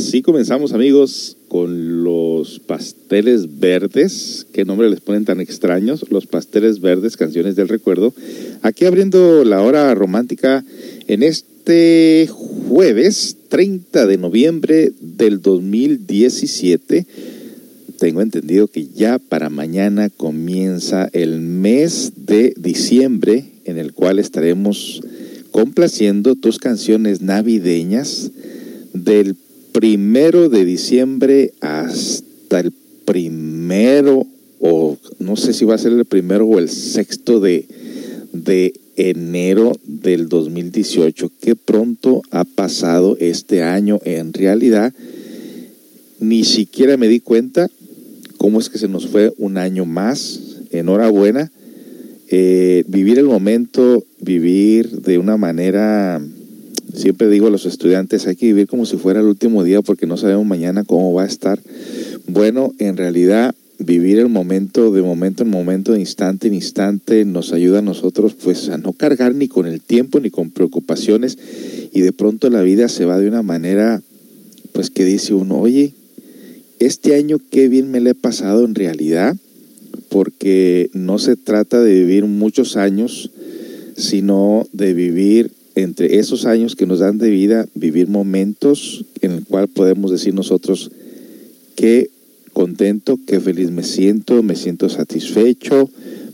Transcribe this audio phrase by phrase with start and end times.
[0.00, 6.80] así comenzamos amigos con los pasteles verdes, qué nombre les ponen tan extraños, los pasteles
[6.80, 8.14] verdes, canciones del recuerdo,
[8.62, 10.64] aquí abriendo la hora romántica
[11.06, 17.06] en este jueves 30 de noviembre del 2017.
[17.98, 25.02] Tengo entendido que ya para mañana comienza el mes de diciembre en el cual estaremos
[25.50, 28.30] complaciendo tus canciones navideñas
[28.94, 29.36] del
[29.72, 32.72] primero de diciembre hasta el
[33.04, 34.26] primero,
[34.60, 37.66] o no sé si va a ser el primero o el sexto de,
[38.32, 41.30] de enero del 2018.
[41.40, 44.00] Qué pronto ha pasado este año.
[44.04, 44.92] En realidad,
[46.18, 47.68] ni siquiera me di cuenta
[48.36, 50.40] cómo es que se nos fue un año más.
[50.70, 51.50] Enhorabuena.
[52.32, 56.22] Eh, vivir el momento, vivir de una manera
[56.94, 60.06] Siempre digo a los estudiantes, hay que vivir como si fuera el último día porque
[60.06, 61.60] no sabemos mañana cómo va a estar.
[62.26, 67.52] Bueno, en realidad vivir el momento de momento en momento, de instante en instante, nos
[67.52, 71.38] ayuda a nosotros pues a no cargar ni con el tiempo ni con preocupaciones
[71.92, 74.02] y de pronto la vida se va de una manera
[74.72, 75.94] pues que dice uno, oye,
[76.78, 79.36] este año qué bien me le he pasado en realidad,
[80.08, 83.30] porque no se trata de vivir muchos años,
[83.96, 85.50] sino de vivir
[85.82, 90.34] entre esos años que nos dan de vida, vivir momentos en el cual podemos decir
[90.34, 90.90] nosotros
[91.74, 92.10] qué
[92.52, 95.88] contento, qué feliz me siento, me siento satisfecho,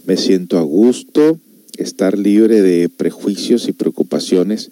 [0.07, 1.39] me siento a gusto,
[1.77, 4.71] estar libre de prejuicios y preocupaciones,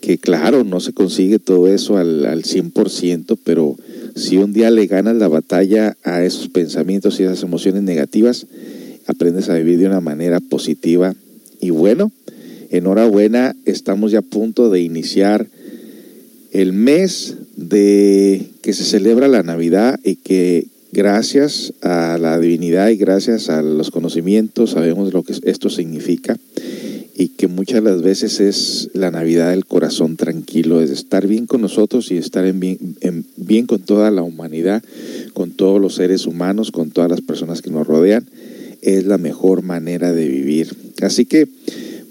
[0.00, 3.76] que claro, no se consigue todo eso al, al 100%, pero
[4.14, 8.46] si un día le ganas la batalla a esos pensamientos y esas emociones negativas,
[9.06, 11.14] aprendes a vivir de una manera positiva.
[11.60, 12.12] Y bueno,
[12.70, 15.46] enhorabuena, estamos ya a punto de iniciar
[16.52, 22.96] el mes de que se celebra la Navidad y que gracias a la divinidad y
[22.96, 26.38] gracias a los conocimientos sabemos lo que esto significa
[27.20, 31.46] y que muchas de las veces es la Navidad del corazón tranquilo, es estar bien
[31.46, 34.84] con nosotros y estar en bien, en bien con toda la humanidad,
[35.34, 38.24] con todos los seres humanos, con todas las personas que nos rodean,
[38.82, 40.68] es la mejor manera de vivir.
[41.02, 41.48] Así que,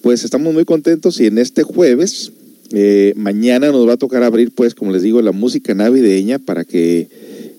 [0.07, 2.31] pues estamos muy contentos y en este jueves
[2.71, 6.63] eh, mañana nos va a tocar abrir, pues, como les digo, la música navideña para
[6.63, 7.09] que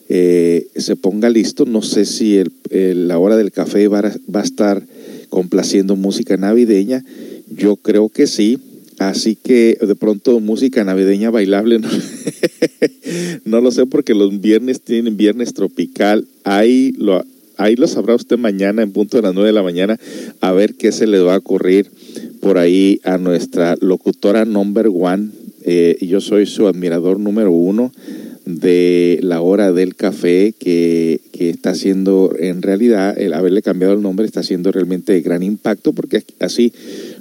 [0.09, 1.67] eh, se ponga listo.
[1.67, 4.83] No sé si el, la hora del café va a, va a, estar
[5.29, 7.05] complaciendo música navideña.
[7.51, 8.59] Yo creo que sí.
[8.97, 11.81] Así que de pronto música navideña bailable,
[13.45, 16.27] no, lo sé porque los viernes tienen viernes tropical.
[16.45, 17.23] Ahí lo,
[17.59, 20.01] ahí lo sabrá usted mañana en punto de las 9 de la mañana
[20.41, 21.91] a ver qué se le va a ocurrir
[22.41, 25.31] por ahí a nuestra locutora number one.
[25.65, 27.93] Eh, yo soy su admirador número uno
[28.47, 34.01] de la hora del café que, que, está haciendo en realidad, el haberle cambiado el
[34.01, 36.73] nombre está haciendo realmente gran impacto porque así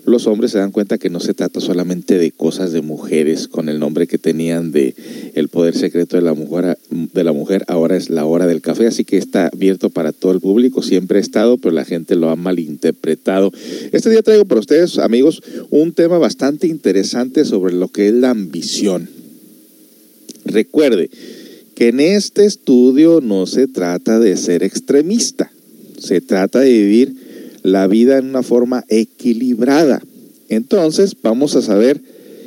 [0.08, 3.68] los hombres se dan cuenta que no se trata solamente de cosas de mujeres con
[3.68, 4.96] el nombre que tenían de
[5.36, 8.88] el poder secreto de la mujer, de la mujer ahora es la hora del café,
[8.88, 12.30] así que está abierto para todo el público, siempre ha estado, pero la gente lo
[12.30, 13.52] ha malinterpretado.
[13.92, 18.30] Este día traigo para ustedes, amigos, un tema bastante interesante sobre lo que es la
[18.30, 19.10] ambición.
[20.46, 21.10] Recuerde
[21.76, 25.52] que en este estudio no se trata de ser extremista,
[26.00, 27.27] se trata de vivir
[27.68, 30.02] la vida en una forma equilibrada.
[30.50, 32.02] Entonces vamos a saber,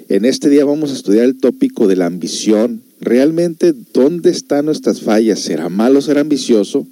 [0.09, 2.83] en este día vamos a estudiar el tópico de la ambición.
[3.01, 5.41] Realmente, ¿dónde están nuestras fallas?
[5.41, 6.87] ¿Será malo ser ambicioso?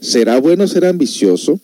[0.00, 1.60] ¿Será bueno ser ambicioso?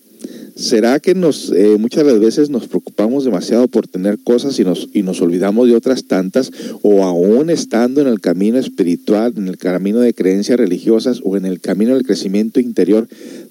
[0.57, 5.03] ¿Será que nos, eh, muchas veces nos preocupamos demasiado por tener cosas y nos, y
[5.03, 6.51] nos olvidamos de otras tantas?
[6.83, 11.47] ¿O aún estando en el camino espiritual, en el camino de creencias religiosas o en
[11.47, 13.09] el camino del crecimiento interior,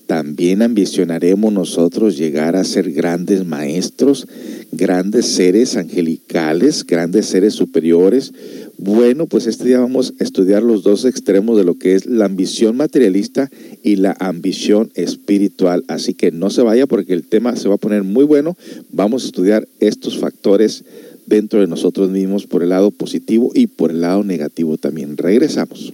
[0.10, 4.28] también ambicionaremos nosotros llegar a ser grandes maestros,
[4.72, 8.34] grandes seres angelicales, grandes seres superiores?
[8.80, 12.26] Bueno, pues este día vamos a estudiar los dos extremos de lo que es la
[12.26, 13.52] ambición materialista
[13.84, 15.84] y la ambición espiritual.
[15.88, 18.58] Así que no se vaya porque el tema se va a poner muy bueno.
[18.92, 20.86] Vamos a estudiar estos factores
[21.28, 25.18] dentro de nosotros mismos por el lado positivo y por el lado negativo también.
[25.18, 25.94] Regresamos.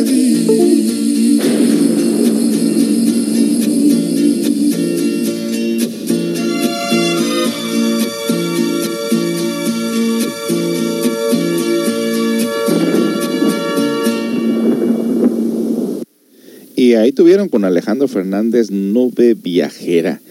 [17.01, 20.21] ahí tuvieron con Alejandro Fernández Nube Viajera.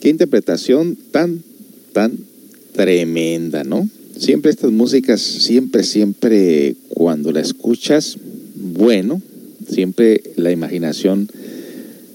[0.00, 1.42] Qué interpretación tan,
[1.92, 2.18] tan
[2.72, 3.88] tremenda, ¿no?
[4.18, 8.16] Siempre estas músicas, siempre, siempre cuando la escuchas,
[8.54, 9.20] bueno,
[9.68, 11.28] siempre la imaginación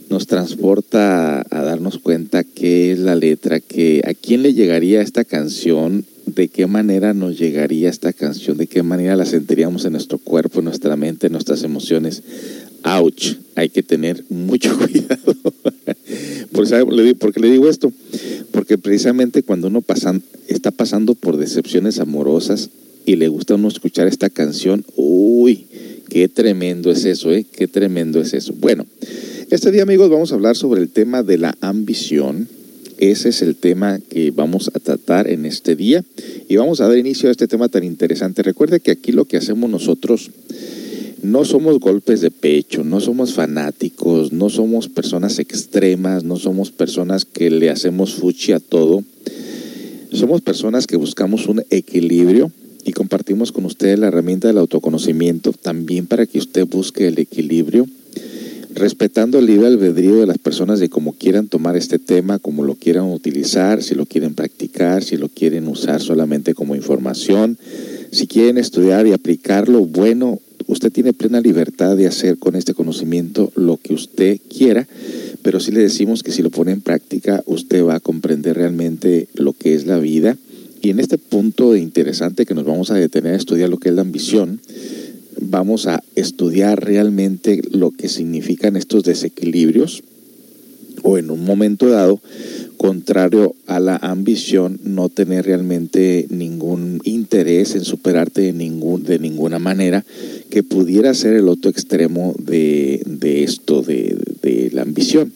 [0.10, 5.24] nos transporta a darnos cuenta qué es la letra, que a quién le llegaría esta
[5.24, 10.18] canción, de qué manera nos llegaría esta canción, de qué manera la sentiríamos en nuestro
[10.18, 12.24] cuerpo, en nuestra mente, en nuestras emociones.
[12.84, 15.36] Ouch, hay que tener mucho cuidado.
[16.52, 17.92] ¿Por, sabe, ¿Por qué le digo esto?
[18.52, 22.70] Porque precisamente cuando uno pasan, está pasando por decepciones amorosas
[23.06, 25.66] y le gusta a uno escuchar esta canción, uy,
[26.10, 27.46] qué tremendo es eso, ¿eh?
[27.52, 28.54] Qué tremendo es eso.
[28.60, 28.86] Bueno,
[29.50, 32.48] este día amigos vamos a hablar sobre el tema de la ambición.
[32.98, 36.04] Ese es el tema que vamos a tratar en este día
[36.50, 38.44] y vamos a dar inicio a este tema tan interesante.
[38.44, 40.32] Recuerde que aquí lo que hacemos nosotros
[41.22, 47.26] no somos golpes de pecho, no somos fanáticos, no somos personas extremas, no somos personas
[47.26, 49.04] que le hacemos fuchi a todo.
[50.12, 52.52] Somos personas que buscamos un equilibrio
[52.86, 57.86] y compartimos con usted la herramienta del autoconocimiento también para que usted busque el equilibrio,
[58.74, 62.76] respetando el libre albedrío de las personas de cómo quieran tomar este tema, cómo lo
[62.76, 67.58] quieran utilizar, si lo quieren practicar, si lo quieren usar solamente como información,
[68.12, 73.52] si quieren estudiar y aplicarlo, bueno, usted tiene plena libertad de hacer con este conocimiento
[73.56, 74.88] lo que usted quiera,
[75.42, 79.28] pero sí le decimos que si lo pone en práctica, usted va a comprender realmente
[79.34, 80.38] lo que es la vida.
[80.82, 83.96] Y en este punto interesante que nos vamos a detener a estudiar lo que es
[83.96, 84.62] la ambición,
[85.42, 90.04] vamos a estudiar realmente lo que significan estos desequilibrios
[91.04, 92.22] o en un momento dado,
[92.78, 99.60] contrario a la ambición, no tener realmente ningún interés en superarte de, ningún, de ninguna
[99.60, 100.06] manera,
[100.50, 105.34] que pudiera ser el otro extremo de, de esto, de, de, la ambición.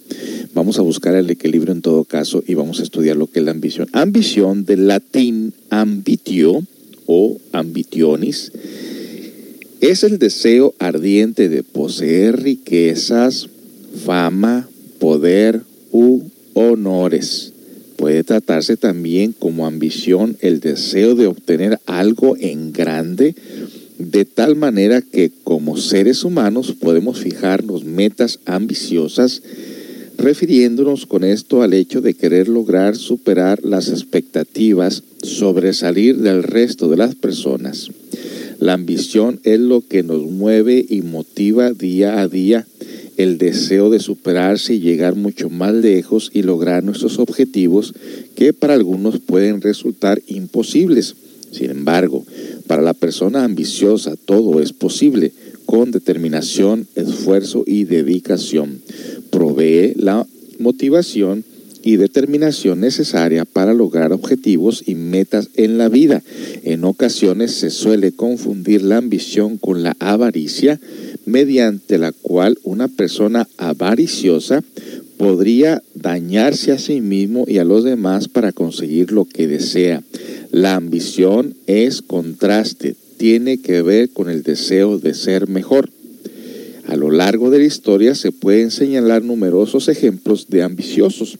[0.53, 3.45] Vamos a buscar el equilibrio en todo caso y vamos a estudiar lo que es
[3.45, 3.89] la ambición.
[3.91, 6.63] Ambición del latín ambitio
[7.07, 8.51] o ambitionis
[9.83, 13.49] es el deseo ardiente de poseer riquezas,
[14.05, 14.69] fama,
[15.03, 16.21] poder u
[16.53, 17.51] honores.
[17.97, 23.35] Puede tratarse también como ambición el deseo de obtener algo en grande,
[23.99, 29.41] de tal manera que como seres humanos podemos fijarnos metas ambiciosas,
[30.17, 36.95] refiriéndonos con esto al hecho de querer lograr superar las expectativas, sobresalir del resto de
[36.95, 37.89] las personas.
[38.59, 42.65] La ambición es lo que nos mueve y motiva día a día
[43.17, 47.93] el deseo de superarse y llegar mucho más lejos y lograr nuestros objetivos
[48.35, 51.15] que para algunos pueden resultar imposibles.
[51.51, 52.25] Sin embargo,
[52.67, 55.31] para la persona ambiciosa todo es posible
[55.65, 58.81] con determinación, esfuerzo y dedicación.
[59.29, 60.25] Provee la
[60.59, 61.43] motivación
[61.83, 66.23] y determinación necesaria para lograr objetivos y metas en la vida.
[66.63, 70.79] En ocasiones se suele confundir la ambición con la avaricia,
[71.25, 74.63] mediante la cual una persona avariciosa
[75.17, 80.03] podría dañarse a sí mismo y a los demás para conseguir lo que desea.
[80.51, 85.89] La ambición es contraste, tiene que ver con el deseo de ser mejor.
[86.87, 91.37] A lo largo de la historia se pueden señalar numerosos ejemplos de ambiciosos,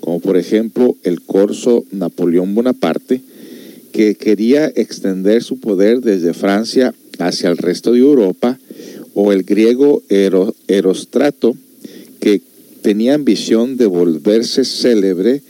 [0.00, 3.20] como por ejemplo el corso Napoleón Bonaparte,
[3.92, 8.58] que quería extender su poder desde Francia hacia el resto de Europa,
[9.14, 10.02] o el griego
[10.68, 11.56] Erostrato,
[12.20, 12.42] que
[12.82, 15.40] tenía ambición de volverse célebre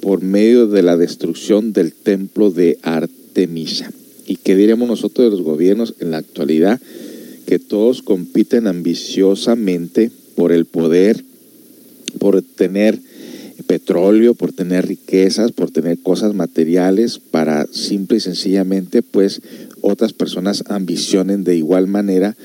[0.00, 3.92] por medio de la destrucción del templo de Artemisa.
[4.26, 6.80] ¿Y qué diremos nosotros de los gobiernos en la actualidad?
[7.50, 11.24] Que todos compiten ambiciosamente por el poder,
[12.20, 13.00] por tener
[13.66, 19.42] petróleo, por tener riquezas, por tener cosas materiales, para simple y sencillamente, pues,
[19.80, 22.36] otras personas ambicionen de igual manera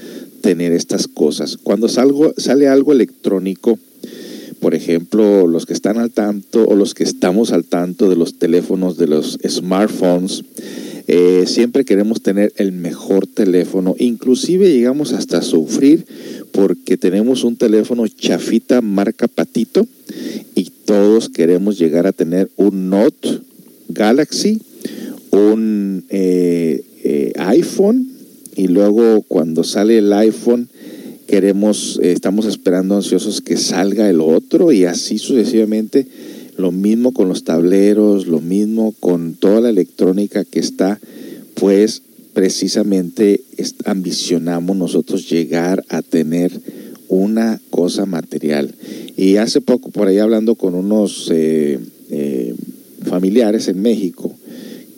[0.41, 1.57] tener estas cosas.
[1.61, 3.77] Cuando salgo, sale algo electrónico,
[4.59, 8.39] por ejemplo, los que están al tanto o los que estamos al tanto de los
[8.39, 10.43] teléfonos, de los smartphones,
[11.07, 13.95] eh, siempre queremos tener el mejor teléfono.
[13.99, 16.05] Inclusive llegamos hasta sufrir
[16.51, 19.87] porque tenemos un teléfono chafita marca Patito
[20.55, 23.39] y todos queremos llegar a tener un Note
[23.89, 24.61] Galaxy,
[25.31, 28.09] un eh, eh, iPhone
[28.55, 30.69] y luego cuando sale el iPhone
[31.25, 36.07] queremos, eh, estamos esperando ansiosos que salga el otro y así sucesivamente.
[36.57, 40.99] Lo mismo con los tableros, lo mismo con toda la electrónica que está,
[41.55, 42.01] pues
[42.33, 43.41] precisamente
[43.85, 46.51] ambicionamos nosotros llegar a tener
[47.07, 48.75] una cosa material.
[49.15, 52.53] Y hace poco por ahí hablando con unos eh, eh,
[53.03, 54.33] familiares en México,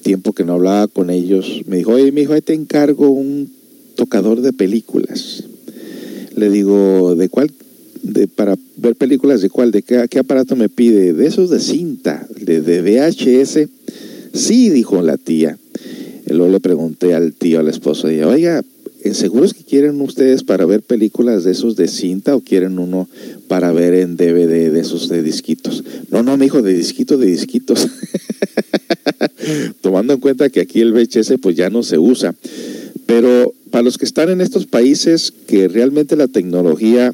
[0.01, 3.51] tiempo que no hablaba con ellos, me dijo, oye, mi hijo, ahí te encargo un
[3.95, 5.43] tocador de películas.
[6.35, 7.51] Le digo, ¿de cuál?
[8.01, 9.71] De, para ver películas, ¿de cuál?
[9.71, 11.13] ¿De qué, qué aparato me pide?
[11.13, 13.67] De esos de cinta, de, de VHS.
[14.33, 15.57] Sí, dijo la tía.
[16.27, 18.61] Luego le pregunté al tío, al esposo, y oiga,
[19.13, 23.07] ¿seguros que quieren ustedes para ver películas de esos de cinta o quieren uno
[23.47, 25.83] para ver en DVD de esos de disquitos?
[26.11, 27.87] No, no, me dijo, de disquitos, de disquitos.
[29.81, 32.35] tomando en cuenta que aquí el VHS pues ya no se usa.
[33.05, 37.13] Pero para los que están en estos países que realmente la tecnología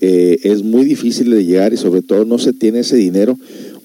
[0.00, 3.38] eh, es muy difícil de llegar y sobre todo no se tiene ese dinero,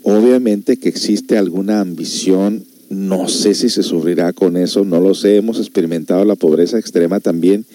[0.04, 5.38] obviamente que existe alguna ambición, no sé si se sufrirá con eso, no lo sé,
[5.38, 7.65] hemos experimentado la pobreza extrema también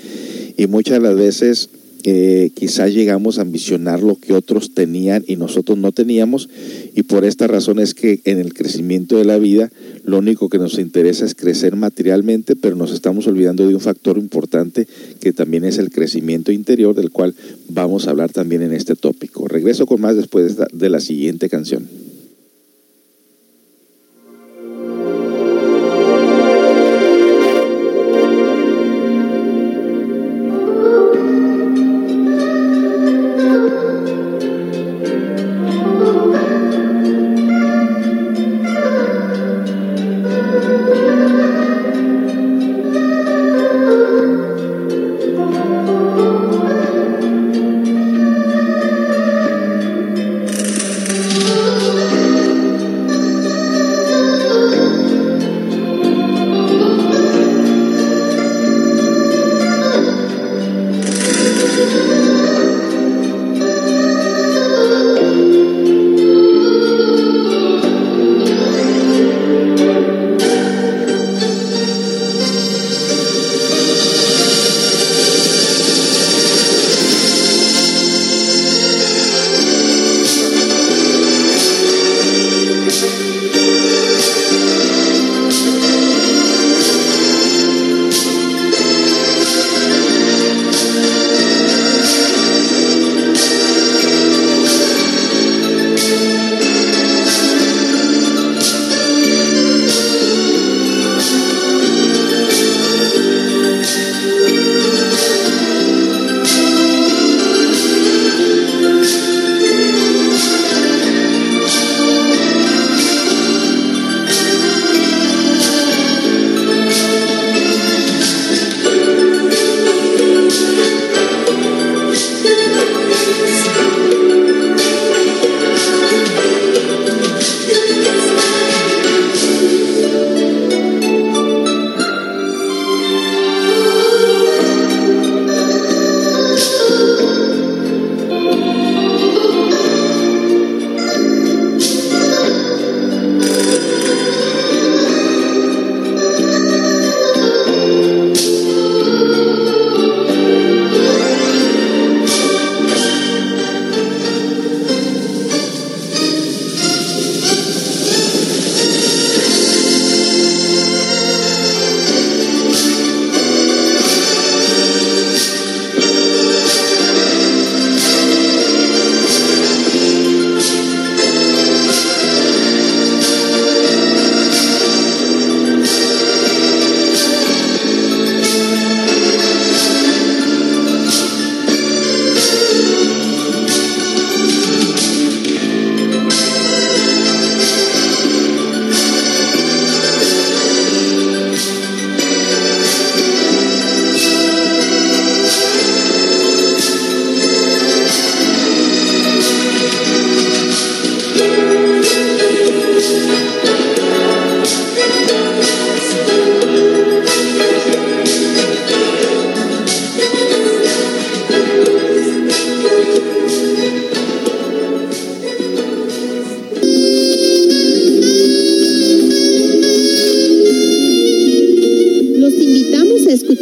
[0.57, 1.69] y muchas de las veces
[2.05, 6.49] eh, quizás llegamos a ambicionar lo que otros tenían y nosotros no teníamos
[6.95, 9.71] y por esta razón es que en el crecimiento de la vida
[10.05, 14.19] lo único que nos interesa es crecer materialmente, pero nos estamos olvidando de un factor
[14.19, 14.87] importante
[15.21, 17.35] que también es el crecimiento interior del cual
[17.69, 19.47] vamos a hablar también en este tópico.
[19.49, 21.89] Regreso con más después de la siguiente canción.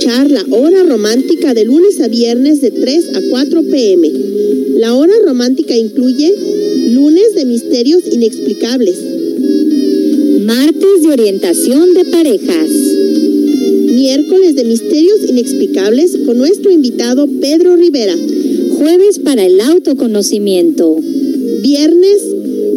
[0.09, 4.11] La hora romántica de lunes a viernes de 3 a 4 pm.
[4.79, 6.35] La hora romántica incluye
[6.93, 8.97] lunes de misterios inexplicables,
[10.47, 12.71] martes de orientación de parejas,
[13.93, 18.17] miércoles de misterios inexplicables con nuestro invitado Pedro Rivera,
[18.79, 20.97] jueves para el autoconocimiento,
[21.61, 22.23] viernes,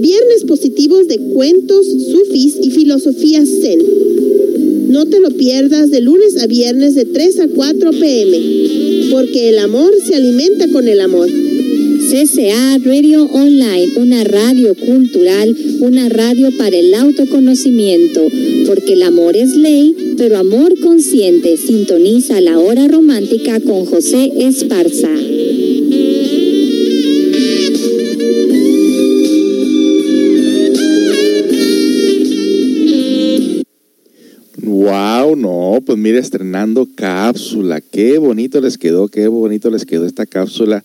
[0.02, 3.80] viernes positivos de cuentos, sufis y filosofía zen.
[4.92, 9.60] No te lo pierdas de lunes a viernes de 3 a 4 pm, porque el
[9.60, 11.30] amor se alimenta con el amor.
[11.30, 18.28] CCA Radio Online, una radio cultural, una radio para el autoconocimiento,
[18.68, 21.56] porque el amor es ley, pero amor consciente.
[21.56, 25.10] Sintoniza la hora romántica con José Esparza.
[35.36, 37.82] No, pues mire, estrenando cápsula.
[37.82, 40.84] Qué bonito les quedó, qué bonito les quedó esta cápsula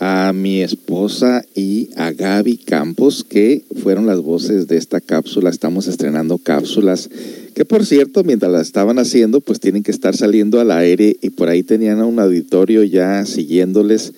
[0.00, 5.50] a mi esposa y a Gaby Campos, que fueron las voces de esta cápsula.
[5.50, 7.08] Estamos estrenando cápsulas
[7.54, 11.30] que, por cierto, mientras las estaban haciendo, pues tienen que estar saliendo al aire y
[11.30, 14.12] por ahí tenían a un auditorio ya siguiéndoles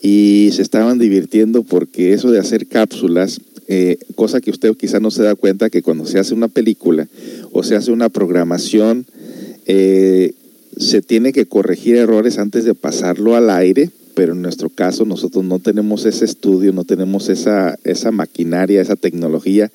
[0.00, 5.10] y se estaban divirtiendo porque eso de hacer cápsulas, eh, cosa que usted quizá no
[5.10, 7.08] se da cuenta que cuando se hace una película
[7.52, 9.06] o se hace una programación,
[9.66, 10.32] eh,
[10.76, 15.44] se tiene que corregir errores antes de pasarlo al aire pero en nuestro caso nosotros
[15.44, 19.70] no tenemos ese estudio, no tenemos esa, esa maquinaria, esa tecnología.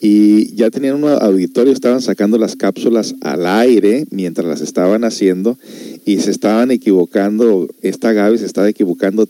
[0.00, 5.58] Y ya tenían un auditorio, estaban sacando las cápsulas al aire mientras las estaban haciendo
[6.04, 9.28] y se estaban equivocando, esta Gaby se estaba equivocando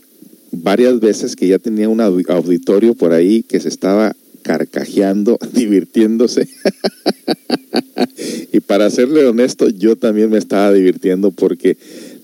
[0.53, 6.47] varias veces que ya tenía un auditorio por ahí que se estaba carcajeando, divirtiéndose.
[8.51, 11.77] y para serle honesto, yo también me estaba divirtiendo porque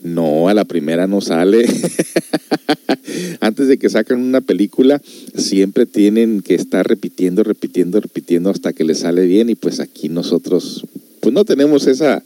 [0.04, 1.66] no, a la primera no sale.
[3.42, 5.02] Antes de que sacan una película,
[5.36, 9.50] siempre tienen que estar repitiendo, repitiendo, repitiendo hasta que les sale bien.
[9.50, 10.86] Y pues aquí nosotros,
[11.20, 12.22] pues no tenemos esa,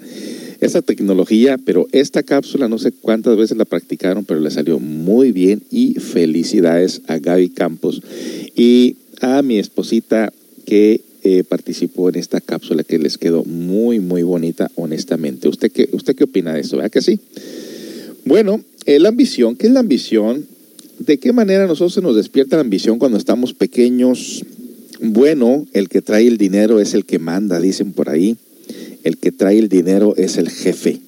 [0.63, 5.31] esa tecnología, pero esta cápsula no sé cuántas veces la practicaron, pero le salió muy
[5.31, 5.61] bien.
[5.71, 8.01] Y felicidades a Gaby Campos
[8.55, 10.31] y a mi esposita
[10.65, 15.47] que eh, participó en esta cápsula que les quedó muy, muy bonita, honestamente.
[15.47, 16.77] ¿Usted qué, usted qué opina de eso?
[16.77, 17.19] ¿Verdad que sí?
[18.25, 20.45] Bueno, eh, la ambición, ¿qué es la ambición?
[20.99, 24.43] ¿De qué manera nosotros se nos despierta la ambición cuando estamos pequeños?
[25.01, 28.37] Bueno, el que trae el dinero es el que manda, dicen por ahí.
[29.03, 30.99] El que trae el dinero es el jefe.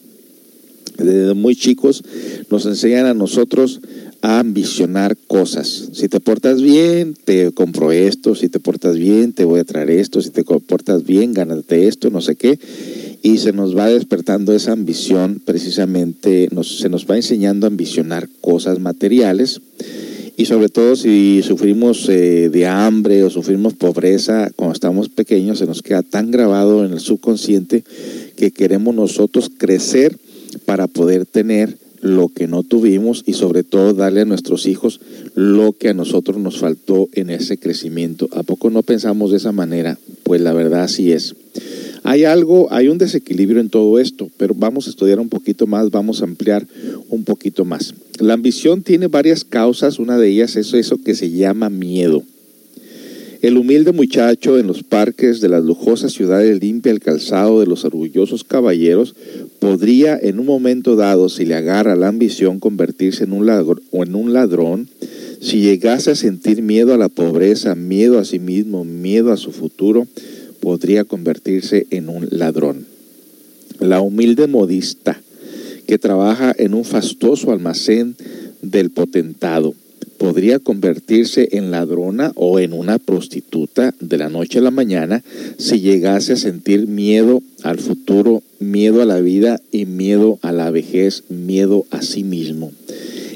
[0.97, 2.03] Desde muy chicos
[2.49, 3.81] nos enseñan a nosotros
[4.21, 5.89] a ambicionar cosas.
[5.93, 8.33] Si te portas bien, te compro esto.
[8.35, 10.21] Si te portas bien, te voy a traer esto.
[10.21, 12.59] Si te portas bien, gánate esto, no sé qué
[13.25, 18.77] y se nos va despertando esa ambición, precisamente se nos va enseñando a ambicionar cosas
[18.77, 19.61] materiales
[20.37, 25.65] y sobre todo si sufrimos eh, de hambre o sufrimos pobreza cuando estamos pequeños, se
[25.65, 27.83] nos queda tan grabado en el subconsciente
[28.35, 30.17] que queremos nosotros crecer
[30.65, 35.01] para poder tener lo que no tuvimos y sobre todo darle a nuestros hijos
[35.33, 38.29] lo que a nosotros nos faltó en ese crecimiento.
[38.31, 39.97] ¿A poco no pensamos de esa manera?
[40.21, 41.35] Pues la verdad así es.
[42.03, 45.89] Hay algo, hay un desequilibrio en todo esto, pero vamos a estudiar un poquito más,
[45.89, 46.67] vamos a ampliar
[47.09, 47.95] un poquito más.
[48.19, 52.21] La ambición tiene varias causas, una de ellas es eso que se llama miedo.
[53.41, 57.83] El humilde muchacho en los parques de las lujosas ciudades limpia el calzado de los
[57.85, 59.15] orgullosos caballeros
[59.59, 64.03] podría en un momento dado, si le agarra la ambición, convertirse en un, ladrón, o
[64.03, 64.87] en un ladrón,
[65.41, 69.51] si llegase a sentir miedo a la pobreza, miedo a sí mismo, miedo a su
[69.51, 70.07] futuro,
[70.59, 72.85] podría convertirse en un ladrón.
[73.79, 75.21] La humilde modista
[75.87, 78.15] que trabaja en un fastuoso almacén
[78.61, 79.75] del potentado
[80.17, 85.23] podría convertirse en ladrona o en una prostituta de la noche a la mañana
[85.57, 90.71] si llegase a sentir miedo al futuro, miedo a la vida y miedo a la
[90.71, 92.71] vejez, miedo a sí mismo.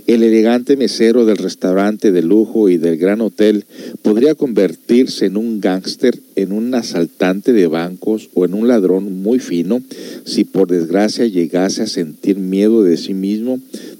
[0.09, 3.65] El elegante mesero del restaurante de lujo y del gran hotel
[4.01, 9.37] podría convertirse en un gángster, en un asaltante de bancos o en un ladrón muy
[9.37, 9.83] fino
[10.25, 13.59] si por desgracia llegase a sentir miedo de sí mismo,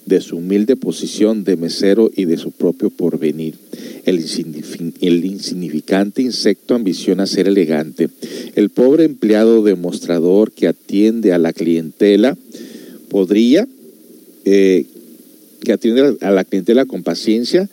[0.10, 3.56] de su humilde posición de mesero y de su propio porvenir.
[4.06, 4.20] El,
[5.26, 8.10] insignificante insecto ambiciona ser elegante.
[8.56, 12.38] El pobre empleado demostrador que atiende a la clientela
[13.10, 13.68] podría
[14.46, 14.86] eh,
[15.64, 17.70] que atiende a la clientela con paciencia,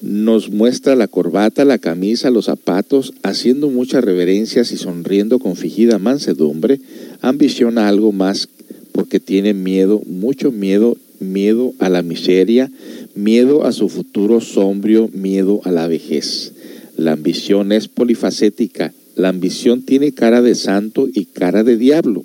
[0.00, 5.98] nos muestra la corbata, la camisa, los zapatos, haciendo muchas reverencias y sonriendo con fingida
[5.98, 6.80] mansedumbre,
[7.20, 8.48] ambiciona algo más
[8.92, 12.70] porque tiene miedo, mucho miedo, miedo a la miseria,
[13.14, 16.52] miedo a su futuro sombrío, miedo a la vejez.
[16.96, 18.92] La ambición es polifacética.
[19.14, 22.24] La ambición tiene cara de santo y cara de diablo,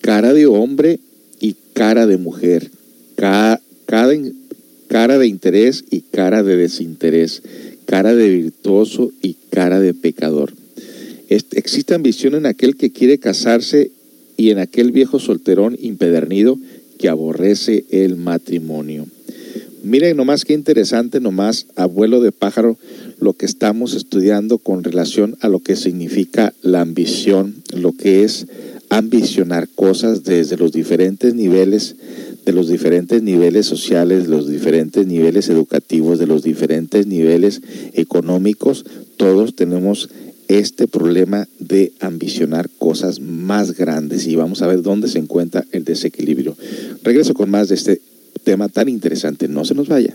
[0.00, 1.00] cara de hombre
[1.40, 2.70] y cara de mujer,
[3.16, 7.42] cara, cara de interés y cara de desinterés,
[7.86, 10.52] cara de virtuoso y cara de pecador.
[11.28, 13.90] Existe ambición en aquel que quiere casarse
[14.36, 16.58] y en aquel viejo solterón impedernido
[17.02, 19.08] que aborrece el matrimonio.
[19.82, 22.78] Miren nomás qué interesante, nomás abuelo de pájaro,
[23.18, 28.46] lo que estamos estudiando con relación a lo que significa la ambición, lo que es
[28.88, 31.96] ambicionar cosas desde los diferentes niveles,
[32.46, 37.62] de los diferentes niveles sociales, los diferentes niveles educativos, de los diferentes niveles
[37.94, 38.84] económicos,
[39.16, 40.08] todos tenemos
[40.48, 45.84] este problema de ambicionar cosas más grandes y vamos a ver dónde se encuentra el
[45.84, 46.56] desequilibrio.
[47.02, 48.00] Regreso con más de este
[48.44, 50.14] tema tan interesante, no se nos vaya.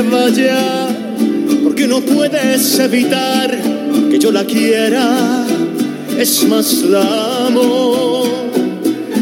[0.00, 0.88] Vaya,
[1.62, 3.50] porque no puedes evitar
[4.10, 5.44] que yo la quiera,
[6.16, 8.24] es más la amo.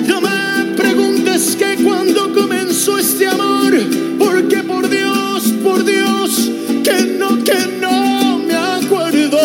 [0.07, 3.73] No me preguntes que cuando comenzó este amor,
[4.19, 6.51] porque por Dios, por Dios,
[6.85, 9.39] que no, que no me acuerdo.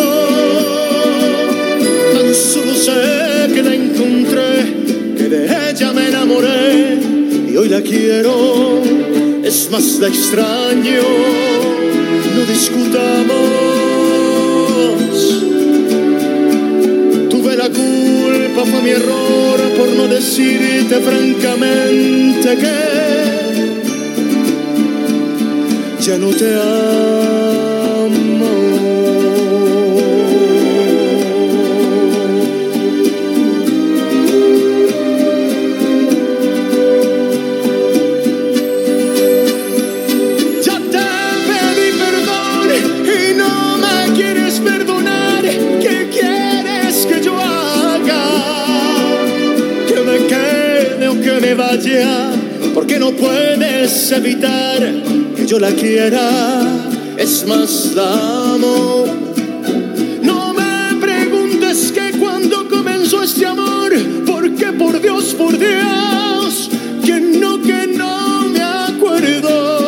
[2.14, 6.98] Tan solo sé que la encontré, que de ella me enamoré
[7.50, 8.95] y hoy la quiero
[9.56, 11.00] es más la extraño,
[12.34, 13.36] no discutamos.
[17.30, 22.78] Tuve la culpa, fue mi error por no decirte francamente que
[26.02, 27.45] ya no te amo.
[54.16, 54.80] Evitar
[55.36, 56.62] que yo la quiera,
[57.16, 59.04] es más la amo.
[60.22, 63.92] No me preguntes que cuando comenzó este amor,
[64.26, 66.70] porque por Dios, por Dios,
[67.04, 69.78] que no, que no me acuerdo.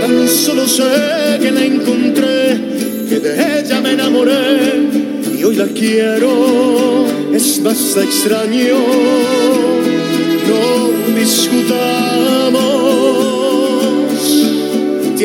[0.00, 2.60] Tan solo sé que la encontré,
[3.08, 4.88] que de ella me enamoré
[5.38, 9.67] y hoy la quiero, es más extraño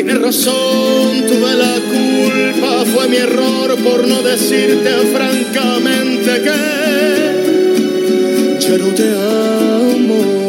[0.04, 6.60] Tienes razón, tuve la culpa, fue mi error por no decirte francamente que
[8.60, 10.43] ya no te amo.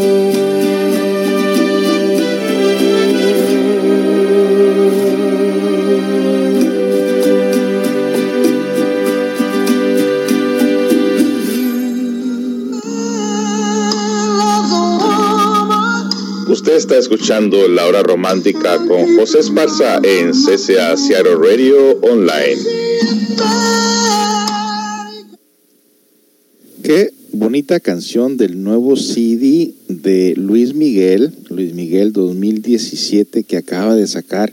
[16.78, 22.62] Está escuchando La Hora Romántica con José Esparza en CCA Seattle Radio Online.
[26.84, 34.08] Qué bonita canción del nuevo CD de Luis Miguel, Luis Miguel 2017, que acaba de
[34.08, 34.52] sacar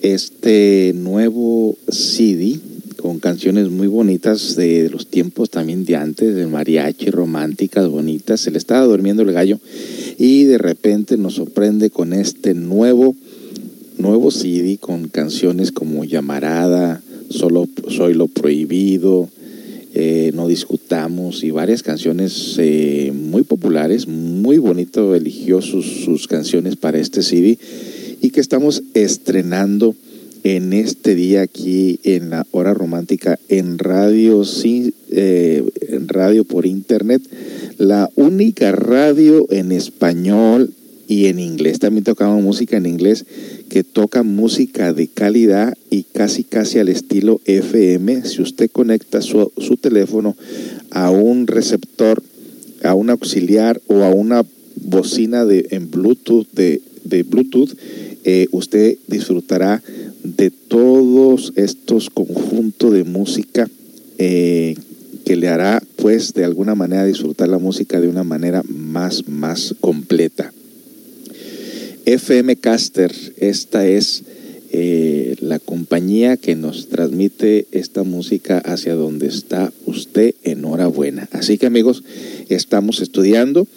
[0.00, 2.60] este nuevo CD
[2.96, 8.40] con canciones muy bonitas de los tiempos también de antes, de mariachi, románticas, bonitas.
[8.40, 9.58] Se le estaba durmiendo el gallo
[10.22, 13.16] y de repente nos sorprende con este nuevo,
[13.98, 19.28] nuevo CD con canciones como Llamarada, Solo Soy lo Prohibido,
[19.94, 24.06] eh, No Discutamos y varias canciones eh, muy populares.
[24.06, 27.58] Muy bonito eligió sus, sus canciones para este CD
[28.20, 29.96] y que estamos estrenando
[30.44, 34.42] en este día aquí en la hora romántica en radio,
[35.10, 37.22] eh, en radio por internet,
[37.78, 40.72] la única radio en español
[41.06, 41.78] y en inglés.
[41.78, 43.24] También tocamos música en inglés
[43.68, 48.24] que toca música de calidad y casi casi al estilo FM.
[48.24, 50.36] Si usted conecta su, su teléfono
[50.90, 52.22] a un receptor,
[52.82, 54.44] a un auxiliar o a una
[54.76, 57.76] bocina de, en Bluetooth de, de Bluetooth,
[58.24, 59.82] eh, usted disfrutará
[60.22, 63.68] de todos estos conjuntos de música
[64.18, 64.76] eh,
[65.24, 69.74] que le hará pues de alguna manera disfrutar la música de una manera más más
[69.80, 70.52] completa.
[72.04, 74.24] FM Caster, esta es
[74.74, 80.34] eh, la compañía que nos transmite esta música hacia donde está usted.
[80.44, 81.28] Enhorabuena.
[81.32, 82.02] Así que amigos,
[82.48, 83.68] estamos estudiando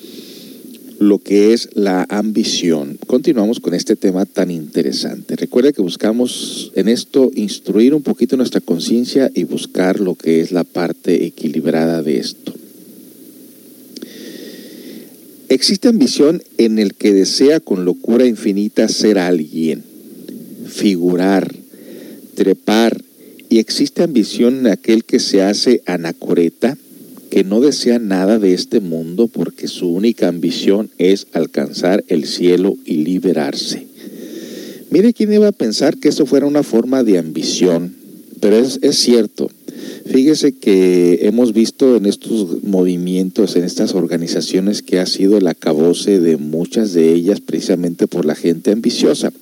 [1.00, 2.98] lo que es la ambición.
[3.06, 5.36] Continuamos con este tema tan interesante.
[5.36, 10.52] Recuerde que buscamos en esto instruir un poquito nuestra conciencia y buscar lo que es
[10.52, 12.54] la parte equilibrada de esto.
[15.50, 19.84] Existe ambición en el que desea con locura infinita ser alguien,
[20.66, 21.54] figurar,
[22.34, 23.02] trepar,
[23.48, 26.78] y existe ambición en aquel que se hace anacoreta,
[27.36, 32.78] que no desea nada de este mundo porque su única ambición es alcanzar el cielo
[32.86, 33.88] y liberarse.
[34.90, 37.94] Mire quién iba a pensar que eso fuera una forma de ambición,
[38.40, 39.52] pero es, cierto.
[40.06, 46.22] Fíjese que hemos visto en estos movimientos, en estas organizaciones, que ha sido el acabose
[46.22, 49.34] de muchas de ellas precisamente por la gente ambiciosa,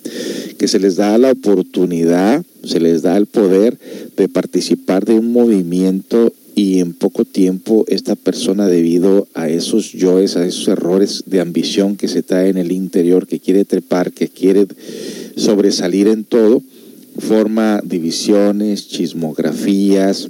[0.57, 3.77] que se les da la oportunidad, se les da el poder
[4.17, 10.35] de participar de un movimiento y en poco tiempo esta persona debido a esos yoes,
[10.35, 14.27] a esos errores de ambición que se trae en el interior, que quiere trepar, que
[14.27, 14.67] quiere
[15.35, 16.61] sobresalir en todo,
[17.17, 20.29] forma divisiones, chismografías,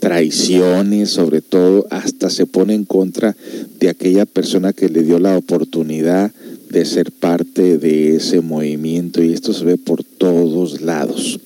[0.00, 3.36] traiciones, sobre todo, hasta se pone en contra
[3.78, 6.32] de aquella persona que le dio la oportunidad
[6.70, 11.38] de ser parte de ese movimiento y esto se ve por todos lados.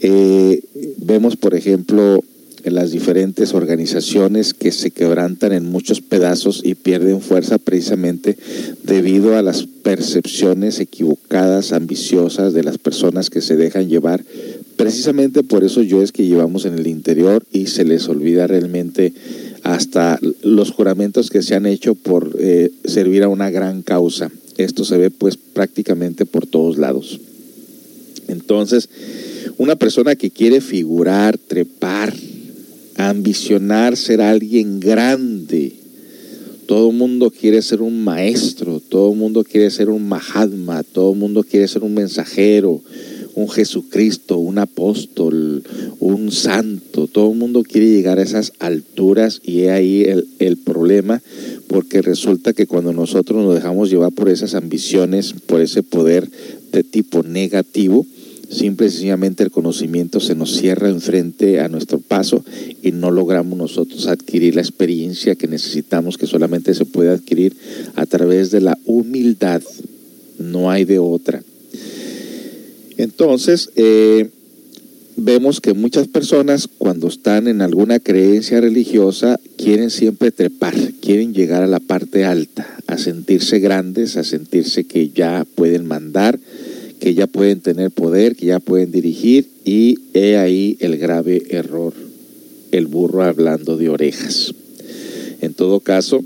[0.00, 0.62] Eh,
[0.98, 2.22] vemos, por ejemplo,
[2.64, 8.36] las diferentes organizaciones que se quebrantan en muchos pedazos y pierden fuerza precisamente
[8.84, 14.24] debido a las percepciones equivocadas, ambiciosas de las personas que se dejan llevar.
[14.76, 19.12] Precisamente por eso yo es que llevamos en el interior y se les olvida realmente
[19.62, 24.30] hasta los juramentos que se han hecho por eh, servir a una gran causa.
[24.56, 27.20] Esto se ve pues prácticamente por todos lados.
[28.28, 28.88] Entonces,
[29.58, 32.14] una persona que quiere figurar, trepar,
[32.96, 35.72] ambicionar ser alguien grande.
[36.66, 41.12] Todo el mundo quiere ser un maestro, todo el mundo quiere ser un Mahatma, todo
[41.12, 42.80] el mundo quiere ser un mensajero,
[43.34, 45.62] un Jesucristo, un apóstol,
[46.00, 47.08] un santo.
[47.08, 51.20] Todo el mundo quiere llegar a esas alturas y es ahí el, el problema,
[51.66, 56.30] porque resulta que cuando nosotros nos dejamos llevar por esas ambiciones, por ese poder
[56.72, 58.06] de tipo negativo,
[58.52, 62.44] simple y sencillamente el conocimiento se nos cierra enfrente a nuestro paso
[62.82, 67.56] y no logramos nosotros adquirir la experiencia que necesitamos, que solamente se puede adquirir
[67.94, 69.62] a través de la humildad,
[70.38, 71.42] no hay de otra.
[72.98, 74.30] Entonces, eh,
[75.16, 81.62] vemos que muchas personas cuando están en alguna creencia religiosa quieren siempre trepar, quieren llegar
[81.62, 86.38] a la parte alta, a sentirse grandes, a sentirse que ya pueden mandar,
[87.02, 91.92] que ya pueden tener poder, que ya pueden dirigir y he ahí el grave error,
[92.70, 94.54] el burro hablando de orejas.
[95.40, 96.22] En todo caso,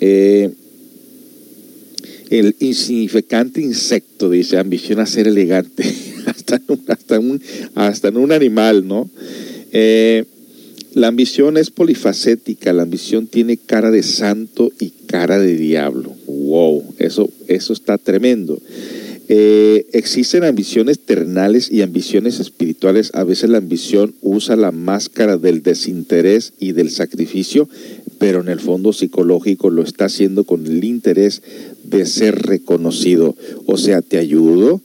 [0.00, 0.48] eh,
[2.30, 5.84] el insignificante insecto dice, ambiciona ser elegante,
[6.26, 7.42] hasta en un, hasta un,
[7.74, 9.10] hasta en un animal, ¿no?
[9.72, 10.24] Eh,
[10.94, 16.16] la ambición es polifacética, la ambición tiene cara de santo y cara de diablo.
[16.26, 18.58] Wow, eso, eso está tremendo.
[19.30, 23.10] Eh, existen ambiciones ternales y ambiciones espirituales.
[23.14, 27.68] A veces la ambición usa la máscara del desinterés y del sacrificio,
[28.18, 31.42] pero en el fondo psicológico lo está haciendo con el interés
[31.84, 33.36] de ser reconocido.
[33.66, 34.80] O sea, te ayudo,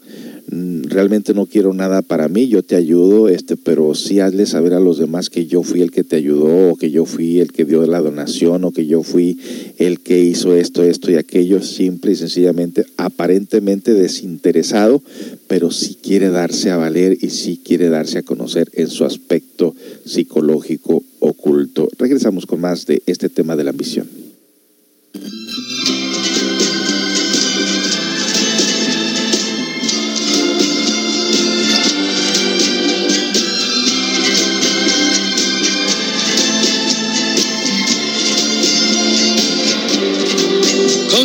[0.84, 4.80] realmente no quiero nada para mí, yo te ayudo, este, pero sí hazle saber a
[4.80, 7.66] los demás que yo fui el que te ayudó, o que yo fui el que
[7.66, 9.38] dio la donación, o que yo fui
[9.78, 15.01] el que hizo esto, esto y aquello, simple y sencillamente, aparentemente desinteresado,
[15.47, 19.76] pero sí quiere darse a valer y sí quiere darse a conocer en su aspecto
[20.06, 21.89] psicológico oculto.
[21.97, 24.08] Regresamos con más de este tema de la ambición.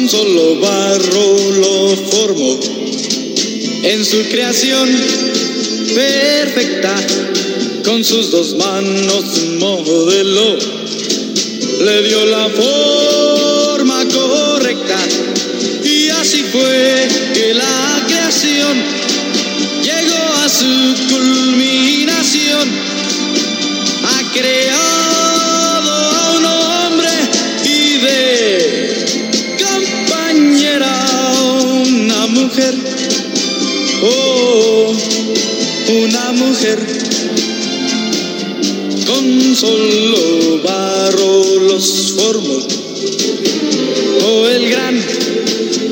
[0.09, 2.59] Solo barro lo formó
[3.83, 4.89] en su creación
[5.95, 6.97] perfecta.
[7.85, 9.25] Con sus dos manos
[9.59, 10.57] modeló,
[11.81, 14.99] le dio la forma correcta.
[15.85, 18.83] Y así fue que la creación
[19.83, 22.69] llegó a su culminación.
[24.05, 24.88] Ha creado
[32.49, 32.75] mujer.
[34.03, 34.93] Oh,
[36.05, 36.79] una mujer.
[39.07, 42.59] Con solo barro los formó.
[44.25, 44.95] Oh, el gran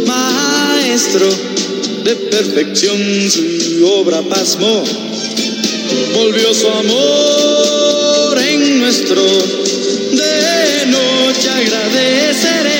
[0.07, 1.29] maestro
[2.05, 4.83] de perfección su obra pasmó.
[6.15, 12.76] Volvió su amor en nuestro de noche agradeceré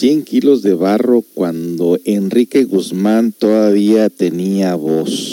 [0.00, 5.29] 100 kilos de barro cuando Enrique Guzmán todavía tenía voz.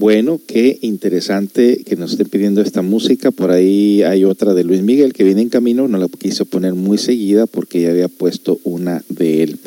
[0.00, 3.30] Bueno, qué interesante que nos estén pidiendo esta música.
[3.30, 5.88] Por ahí hay otra de Luis Miguel que viene en camino.
[5.88, 9.58] No la quise poner muy seguida porque ya había puesto una de él.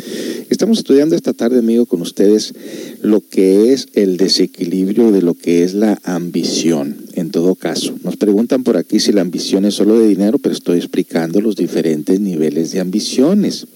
[0.49, 2.55] Estamos estudiando esta tarde, amigo, con ustedes
[3.03, 6.97] lo que es el desequilibrio de lo que es la ambición.
[7.13, 10.55] En todo caso, nos preguntan por aquí si la ambición es solo de dinero, pero
[10.55, 13.67] estoy explicando los diferentes niveles de ambiciones.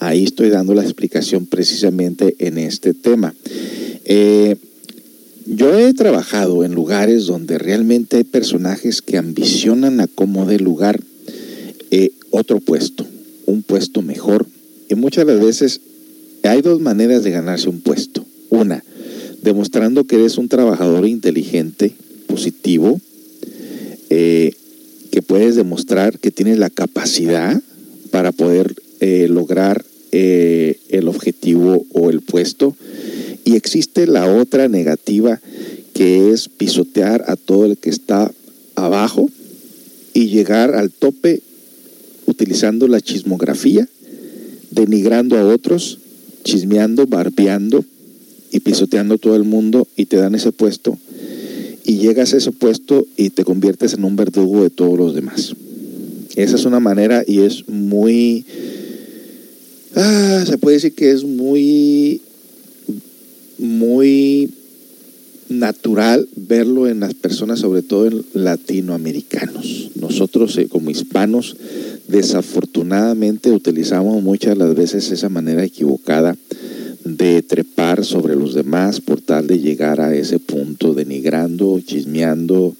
[0.00, 3.34] Ahí estoy dando la explicación precisamente en este tema.
[4.04, 4.56] Eh,
[5.46, 11.00] yo he trabajado en lugares donde realmente hay personajes que ambicionan a como de lugar
[11.90, 13.06] eh, otro puesto,
[13.46, 14.46] un puesto mejor.
[14.88, 15.80] Y muchas de las veces
[16.42, 18.24] hay dos maneras de ganarse un puesto.
[18.50, 18.82] Una,
[19.42, 21.94] demostrando que eres un trabajador inteligente,
[22.26, 23.00] positivo,
[24.10, 24.54] eh,
[25.10, 27.60] que puedes demostrar que tienes la capacidad
[28.10, 29.84] para poder eh, lograr
[30.16, 32.76] eh, el objetivo o el puesto.
[33.44, 35.40] Y existe la otra negativa
[35.92, 38.32] que es pisotear a todo el que está
[38.76, 39.28] abajo
[40.12, 41.42] y llegar al tope
[42.26, 43.88] utilizando la chismografía,
[44.70, 45.98] denigrando a otros,
[46.44, 47.84] chismeando, barbeando
[48.52, 50.96] y pisoteando a todo el mundo y te dan ese puesto
[51.84, 55.56] y llegas a ese puesto y te conviertes en un verdugo de todos los demás.
[56.36, 58.44] Esa es una manera y es muy...
[59.96, 62.20] Ah, se puede decir que es muy
[63.58, 64.50] muy
[65.48, 69.90] natural verlo en las personas, sobre todo en latinoamericanos.
[69.94, 71.56] Nosotros eh, como hispanos
[72.08, 76.36] desafortunadamente utilizamos muchas las veces esa manera equivocada
[77.04, 82.74] de trepar sobre los demás por tal de llegar a ese punto denigrando, chismeando,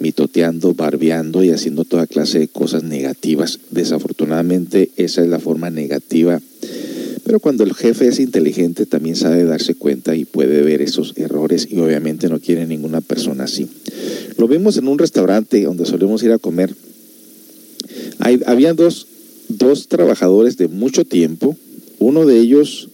[0.00, 3.60] mitoteando, barbeando y haciendo toda clase de cosas negativas.
[3.70, 6.40] Desafortunadamente esa es la forma negativa
[7.24, 11.68] Pero cuando el jefe es inteligente también sabe darse cuenta y puede ver esos errores
[11.70, 13.68] y obviamente no quiere ninguna persona así.
[14.36, 16.74] Lo vimos en un restaurante donde solemos ir a comer.
[18.46, 19.06] Había dos,
[19.48, 21.56] dos trabajadores de mucho tiempo.
[21.98, 22.88] Uno de ellos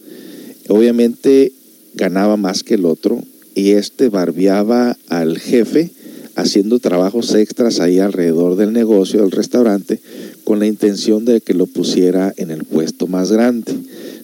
[0.67, 1.53] obviamente
[1.95, 3.23] ganaba más que el otro
[3.55, 5.89] y este barbeaba al jefe
[6.37, 9.99] haciendo trabajos extras ahí alrededor del negocio, del restaurante,
[10.43, 13.73] con la intención de que lo pusiera en el puesto más grande.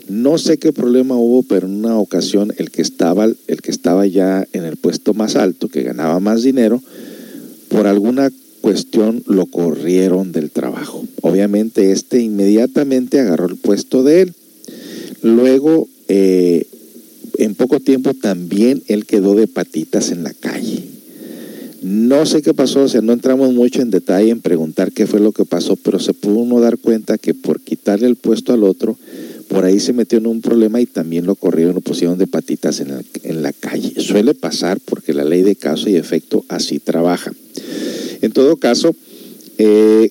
[0.08, 4.06] No sé qué problema hubo, pero en una ocasión el que estaba, el que estaba
[4.06, 6.82] ya en el puesto más alto, que ganaba más dinero,
[7.70, 11.04] por alguna cuestión lo corrieron del trabajo.
[11.22, 14.34] Obviamente este inmediatamente agarró el puesto de él.
[15.24, 16.68] Luego, eh,
[17.40, 20.94] en poco tiempo también él quedó de patitas en la calle.
[21.84, 25.20] No sé qué pasó, o sea, no entramos mucho en detalle en preguntar qué fue
[25.20, 28.64] lo que pasó, pero se pudo uno dar cuenta que por quitarle el puesto al
[28.64, 28.98] otro,
[29.50, 32.80] por ahí se metió en un problema y también lo corrieron, lo pusieron de patitas
[32.80, 33.94] en la, en la calle.
[34.00, 37.34] Suele pasar porque la ley de caso y efecto así trabaja.
[38.22, 38.96] En todo caso,
[39.58, 40.10] eh,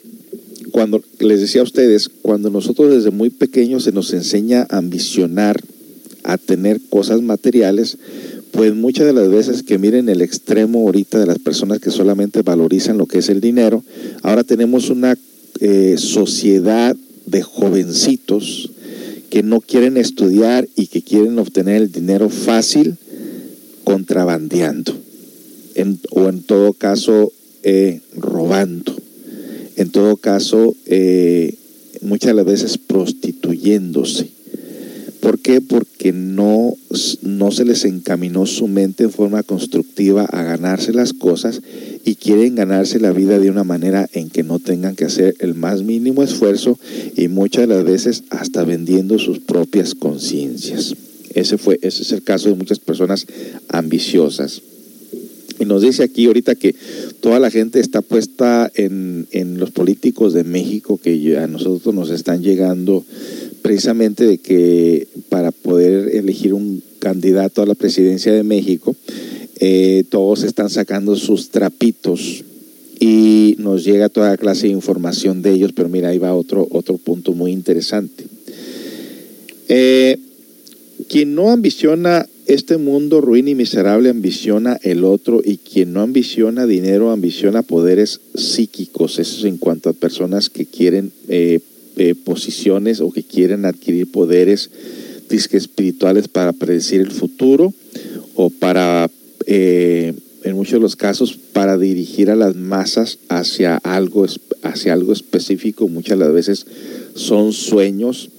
[0.73, 5.59] cuando les decía a ustedes, cuando nosotros desde muy pequeños se nos enseña a ambicionar,
[6.23, 7.97] a tener cosas materiales,
[8.53, 12.43] pues muchas de las veces que miren el extremo ahorita de las personas que solamente
[12.43, 13.83] valorizan lo que es el dinero,
[14.23, 15.17] ahora tenemos una
[15.61, 16.95] eh, sociedad
[17.27, 18.71] de jovencitos
[19.31, 22.97] que no quieren estudiar y que quieren obtener el dinero fácil
[23.85, 24.95] contrabandeando,
[26.11, 27.33] o en todo caso
[27.63, 28.95] eh, robando,
[29.77, 31.55] en todo caso eh,
[32.03, 34.42] muchas de las veces prostituyéndose
[35.23, 35.61] ¿Por qué?
[35.61, 36.77] Porque no,
[37.23, 41.63] no se les encaminó su mente en forma constructiva a ganarse las cosas
[42.05, 45.55] y quieren ganarse la vida de una manera en que no tengan que hacer el
[45.55, 46.77] más mínimo esfuerzo
[47.17, 50.97] y muchas de las veces hasta vendiendo sus propias conciencias.
[51.33, 53.25] Ese, fue, ese es el caso de muchas personas
[53.69, 54.61] ambiciosas.
[55.61, 56.75] Y nos dice aquí ahorita que
[57.21, 62.11] toda la gente está puesta en, en los políticos de México que a nosotros nos
[62.11, 63.05] están llegando
[63.63, 68.95] precisamente de que para poder elegir un candidato a la presidencia de México,
[69.61, 72.45] eh, todos están sacando sus trapitos
[72.99, 76.99] y nos llega toda clase de información de ellos, pero mira, ahí va otro, otro
[76.99, 78.25] punto muy interesante.
[79.69, 80.19] Eh,
[81.09, 86.67] quien no ambiciona este mundo ruin y miserable, ambiciona el otro, y quien no ambiciona
[86.67, 89.19] dinero, ambiciona poderes psíquicos.
[89.19, 91.61] Eso es en cuanto a personas que quieren eh,
[91.97, 94.71] eh, posiciones o que quieren adquirir poderes
[95.29, 97.73] disque espirituales para predecir el futuro
[98.35, 99.11] o para,
[99.47, 100.15] eh,
[100.45, 104.27] en muchos de los casos, para dirigir a las masas hacia algo,
[104.63, 105.89] hacia algo específico.
[105.89, 106.67] Muchas de las veces
[107.15, 108.31] son sueños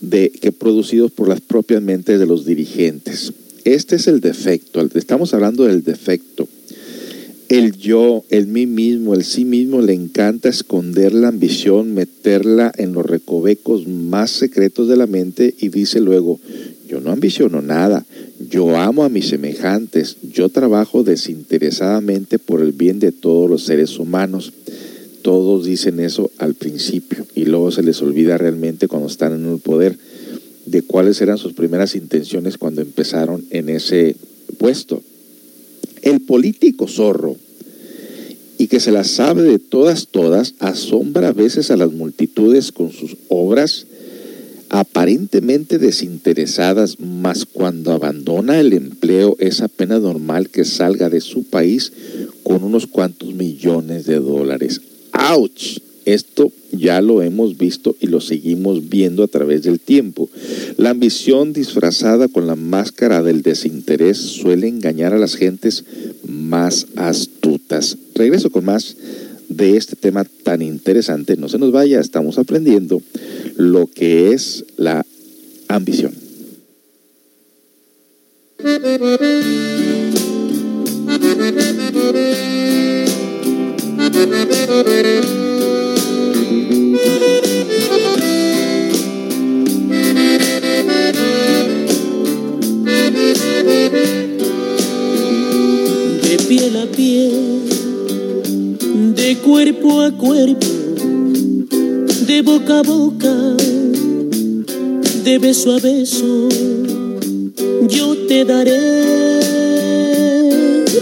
[0.00, 3.32] de, que producidos por las propias mentes de los dirigentes.
[3.64, 6.48] Este es el defecto, estamos hablando del defecto
[7.48, 12.92] el yo, el mí mismo, el sí mismo le encanta esconder la ambición, meterla en
[12.92, 16.40] los recovecos más secretos de la mente y dice luego,
[16.88, 18.04] yo no ambiciono nada,
[18.50, 23.98] yo amo a mis semejantes, yo trabajo desinteresadamente por el bien de todos los seres
[23.98, 24.52] humanos.
[25.22, 29.58] Todos dicen eso al principio y luego se les olvida realmente cuando están en el
[29.58, 29.96] poder
[30.66, 34.16] de cuáles eran sus primeras intenciones cuando empezaron en ese
[34.58, 35.02] puesto.
[36.06, 37.34] El político zorro,
[38.58, 42.92] y que se las sabe de todas, todas, asombra a veces a las multitudes con
[42.92, 43.88] sus obras
[44.68, 51.92] aparentemente desinteresadas, mas cuando abandona el empleo es apenas normal que salga de su país
[52.44, 54.80] con unos cuantos millones de dólares.
[55.10, 55.80] ¡Auch!
[56.06, 60.30] Esto ya lo hemos visto y lo seguimos viendo a través del tiempo.
[60.76, 65.84] La ambición disfrazada con la máscara del desinterés suele engañar a las gentes
[66.26, 67.98] más astutas.
[68.14, 68.96] Regreso con más
[69.48, 71.36] de este tema tan interesante.
[71.36, 73.02] No se nos vaya, estamos aprendiendo
[73.56, 75.04] lo que es la
[75.66, 76.14] ambición.
[96.22, 97.68] De piel a piel,
[99.14, 100.66] de cuerpo a cuerpo,
[102.26, 103.56] de boca a boca,
[105.24, 106.48] de beso a beso,
[107.88, 109.16] yo te daré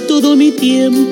[0.08, 1.10] todo mi tiempo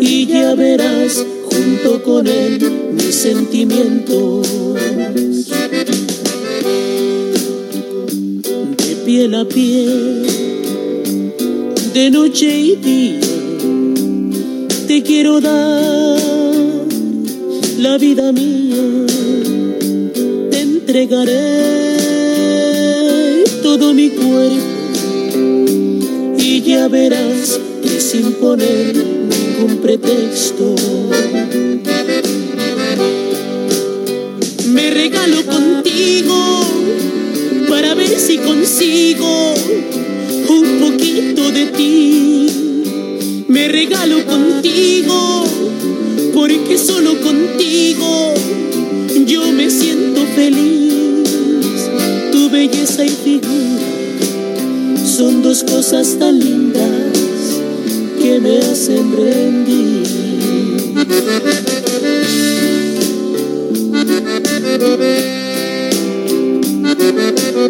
[0.00, 4.48] y ya verás junto con él mis sentimientos.
[9.22, 10.26] Piel a piel,
[11.94, 13.20] de noche y día,
[14.88, 16.18] te quiero dar
[17.78, 19.06] la vida mía,
[20.50, 21.34] te entregaré
[23.62, 24.56] todo mi cuerpo
[26.36, 30.74] y ya verás que sin poner ningún pretexto
[34.66, 36.62] me regalo contigo
[37.72, 39.54] para ver si consigo
[40.50, 42.46] un poquito de ti.
[43.48, 45.42] Me regalo contigo
[46.34, 48.34] porque solo contigo
[49.26, 51.24] yo me siento feliz.
[52.30, 53.88] Tu belleza y figura
[55.06, 57.06] son dos cosas tan lindas
[58.20, 60.02] que me hacen rendir.
[67.62, 67.68] De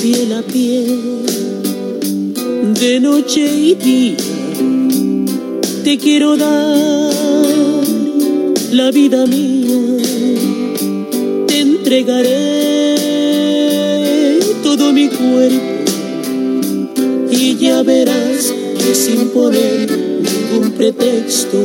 [0.00, 1.22] piel a piel,
[2.80, 4.16] de noche y día,
[5.84, 7.14] te quiero dar
[8.72, 10.02] la vida mía,
[11.46, 12.98] te entregaré
[14.64, 15.73] todo mi cuerpo
[17.82, 21.58] verás que sin poner ningún pretexto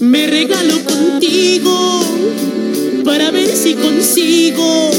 [0.00, 2.00] me regalo contigo
[3.04, 4.90] para ver si consigo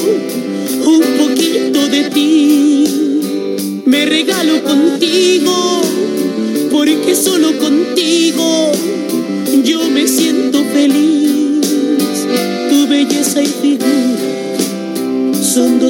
[0.86, 2.84] un poquito de ti.
[3.86, 5.82] Me regalo contigo
[6.72, 8.72] porque solo contigo
[9.64, 11.35] yo me siento feliz.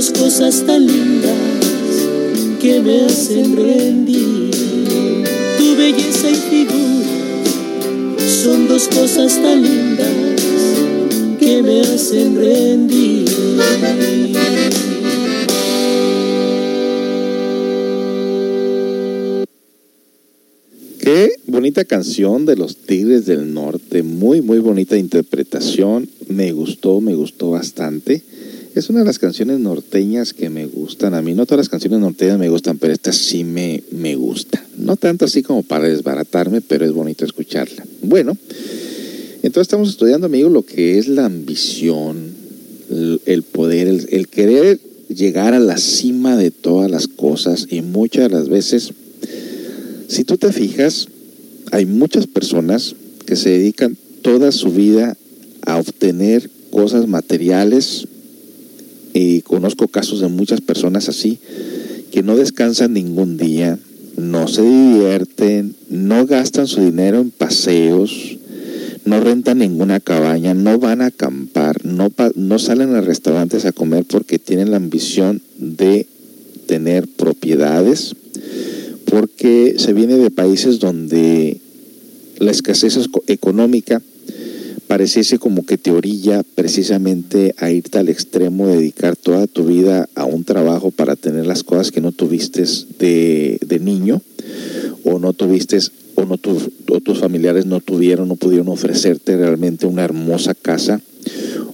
[0.05, 1.33] Dos cosas tan lindas
[2.61, 4.51] que me hacen rendir.
[5.57, 10.07] Tu belleza y figura son dos cosas tan lindas
[11.39, 13.25] que me hacen rendir.
[20.99, 27.15] Qué bonita canción de los Tigres del Norte, muy muy bonita interpretación, me gustó, me
[27.15, 28.21] gustó bastante.
[28.85, 31.33] Es una de las canciones norteñas que me gustan a mí.
[31.33, 34.63] No todas las canciones norteñas me gustan, pero esta sí me, me gusta.
[34.77, 37.83] No tanto así como para desbaratarme, pero es bonito escucharla.
[38.03, 38.37] Bueno,
[39.41, 42.29] entonces estamos estudiando, amigo, lo que es la ambición,
[43.25, 44.79] el, poder, el, el querer
[45.09, 48.91] llegar a la cima de todas las cosas y muchas de las veces,
[50.07, 51.07] si tú te fijas,
[51.71, 55.17] hay muchas personas que se dedican toda su vida
[55.63, 58.05] a obtener cosas materiales
[59.45, 61.39] conozco casos de muchas personas así
[62.11, 63.79] que no descansan ningún día,
[64.17, 68.37] no se divierten, no gastan su dinero en paseos,
[69.05, 74.05] no rentan ninguna cabaña, no van a acampar, no, no salen a restaurantes a comer
[74.05, 76.07] porque tienen la ambición de
[76.67, 78.15] tener propiedades,
[79.05, 81.61] porque se viene de países donde
[82.39, 82.97] la escasez
[83.27, 84.01] económica
[84.87, 90.25] pareciese como que te orilla precisamente a irte al extremo, dedicar toda tu vida a
[90.25, 92.63] un trabajo para tener las cosas que no tuviste
[92.99, 94.21] de, de niño
[95.03, 95.79] o no tuviste
[96.15, 96.59] o, no tu,
[97.03, 101.01] tus familiares no tuvieron, no pudieron ofrecerte realmente una hermosa casa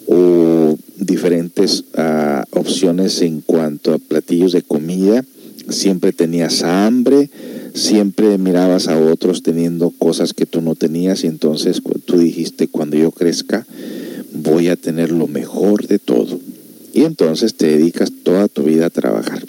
[0.07, 5.24] o diferentes uh, opciones en cuanto a platillos de comida.
[5.70, 7.30] Siempre tenías hambre,
[7.74, 12.97] siempre mirabas a otros teniendo cosas que tú no tenías y entonces tú dijiste, cuando
[12.97, 13.65] yo crezca,
[14.34, 16.39] voy a tener lo mejor de todo.
[16.93, 19.43] Y entonces te dedicas toda tu vida a trabajar.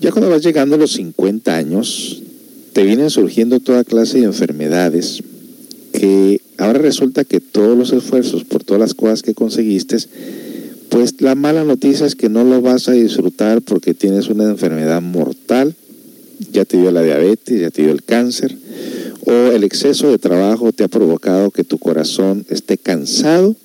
[0.00, 2.22] Ya cuando vas llegando a los 50 años,
[2.72, 5.22] te vienen surgiendo toda clase de enfermedades
[5.92, 9.96] que ahora resulta que todos los esfuerzos por todas las cosas que conseguiste,
[10.88, 15.02] pues la mala noticia es que no lo vas a disfrutar porque tienes una enfermedad
[15.02, 15.74] mortal
[16.52, 18.56] ya te dio la diabetes, ya te dio el cáncer,
[19.24, 23.56] o el exceso de trabajo te ha provocado que tu corazón esté cansado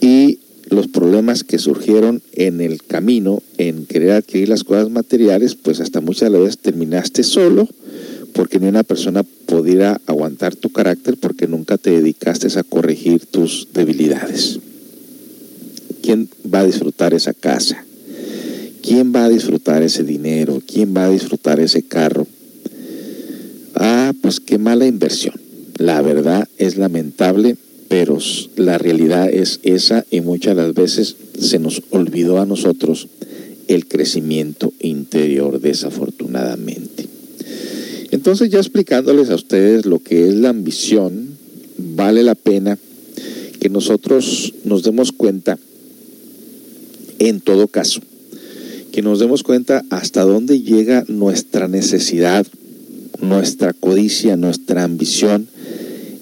[0.00, 0.38] y
[0.68, 6.00] los problemas que surgieron en el camino, en querer adquirir las cosas materiales, pues hasta
[6.00, 7.68] muchas veces terminaste solo,
[8.32, 13.68] porque ni una persona pudiera aguantar tu carácter porque nunca te dedicaste a corregir tus
[13.74, 14.58] debilidades.
[16.02, 17.84] ¿Quién va a disfrutar esa casa?
[18.82, 20.60] ¿Quién va a disfrutar ese dinero?
[20.66, 22.26] ¿Quién va a disfrutar ese carro?
[23.76, 25.34] Ah, pues qué mala inversión.
[25.78, 27.56] La verdad es lamentable,
[27.88, 28.18] pero
[28.56, 33.06] la realidad es esa y muchas las veces se nos olvidó a nosotros
[33.68, 37.06] el crecimiento interior desafortunadamente.
[38.10, 41.36] Entonces ya explicándoles a ustedes lo que es la ambición,
[41.78, 42.78] vale la pena
[43.60, 45.56] que nosotros nos demos cuenta,
[47.20, 48.00] en todo caso,
[48.92, 52.46] que nos demos cuenta hasta dónde llega nuestra necesidad,
[53.20, 55.48] nuestra codicia, nuestra ambición,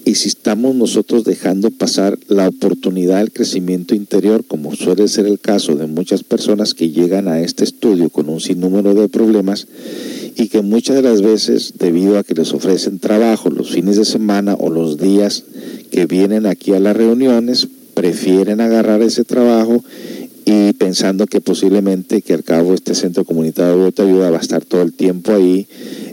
[0.03, 5.39] y si estamos nosotros dejando pasar la oportunidad del crecimiento interior, como suele ser el
[5.39, 9.67] caso de muchas personas que llegan a este estudio con un sinnúmero de problemas
[10.35, 14.05] y que muchas de las veces, debido a que les ofrecen trabajo los fines de
[14.05, 15.43] semana o los días
[15.91, 19.83] que vienen aquí a las reuniones, prefieren agarrar ese trabajo
[20.45, 24.65] y pensando que posiblemente que al cabo este centro comunitario de ayuda va a estar
[24.65, 25.67] todo el tiempo ahí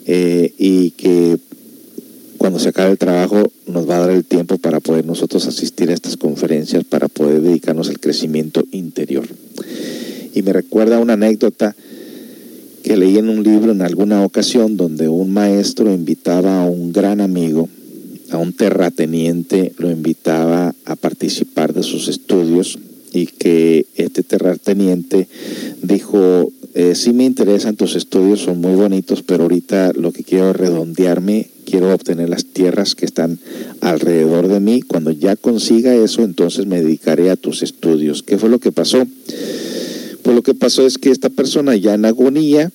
[0.07, 1.39] eh, y que
[2.37, 5.91] cuando se acabe el trabajo nos va a dar el tiempo para poder nosotros asistir
[5.91, 9.27] a estas conferencias, para poder dedicarnos al crecimiento interior.
[10.35, 11.75] Y me recuerda una anécdota
[12.83, 17.21] que leí en un libro en alguna ocasión donde un maestro invitaba a un gran
[17.21, 17.69] amigo,
[18.31, 22.79] a un terrateniente, lo invitaba a participar de sus estudios
[23.13, 25.29] y que este terrateniente
[25.83, 30.51] dijo, eh, sí me interesan tus estudios, son muy bonitos, pero ahorita lo que quiero
[30.51, 33.39] es redondearme, quiero obtener las tierras que están
[33.81, 34.83] alrededor de mí.
[34.83, 38.23] Cuando ya consiga eso, entonces me dedicaré a tus estudios.
[38.23, 39.07] ¿Qué fue lo que pasó?
[40.23, 42.71] Pues lo que pasó es que esta persona ya en agonía,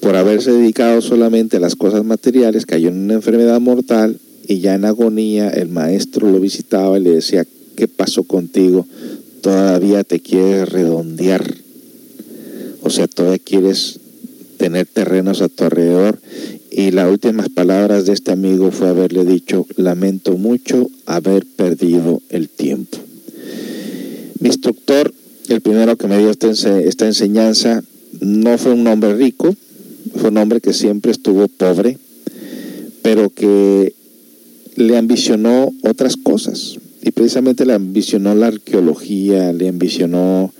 [0.00, 4.74] por haberse dedicado solamente a las cosas materiales, cayó en una enfermedad mortal y ya
[4.74, 8.86] en agonía el maestro lo visitaba y le decía, ¿qué pasó contigo?
[9.48, 11.54] Todavía te quieres redondear
[12.88, 14.00] o sea, todavía quieres
[14.56, 16.18] tener terrenos a tu alrededor.
[16.70, 22.48] Y las últimas palabras de este amigo fue haberle dicho, lamento mucho haber perdido el
[22.48, 22.96] tiempo.
[24.40, 25.12] Mi instructor,
[25.48, 27.82] el primero que me dio esta, enseñanza,
[28.20, 29.54] no fue un hombre rico,
[30.16, 31.98] fue un hombre que siempre estuvo pobre,
[33.02, 33.92] pero que
[34.76, 36.77] le ambicionó otras cosas.
[37.02, 40.52] Y precisamente le ambicionó la arqueología, le ambicionó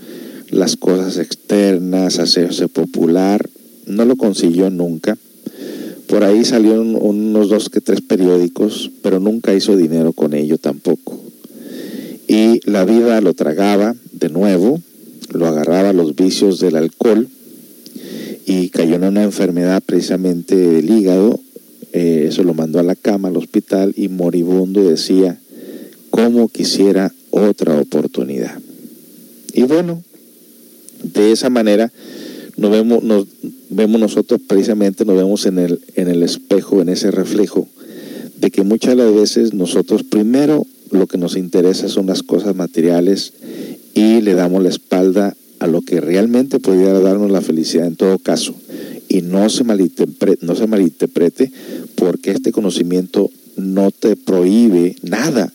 [0.51, 3.49] las cosas externas, hacerse popular.
[3.87, 5.19] No lo consiguió nunca.
[6.07, 11.21] Por ahí salieron unos dos que tres periódicos, pero nunca hizo dinero con ello tampoco.
[12.27, 14.81] Y la vida lo tragaba de nuevo,
[15.33, 17.29] lo agarraba a los vicios del alcohol
[18.47, 21.39] y cayó en una enfermedad precisamente del hígado.
[21.93, 25.39] Eh, eso lo mandó a la cama, al hospital y moribundo decía,
[26.19, 28.59] ¿cómo quisiera otra oportunidad?
[29.53, 30.03] Y bueno,
[31.05, 31.93] de esa manera
[32.57, 33.27] nos vemos, nos
[33.71, 37.69] vemos nosotros precisamente, nos vemos en el, en el espejo, en ese reflejo,
[38.37, 43.33] de que muchas las veces nosotros primero lo que nos interesa son las cosas materiales
[43.95, 48.19] y le damos la espalda a lo que realmente pudiera darnos la felicidad en todo
[48.19, 48.57] caso.
[49.09, 51.53] Y no se, malinterprete, no se malinterprete
[51.95, 55.53] porque este conocimiento no te prohíbe nada,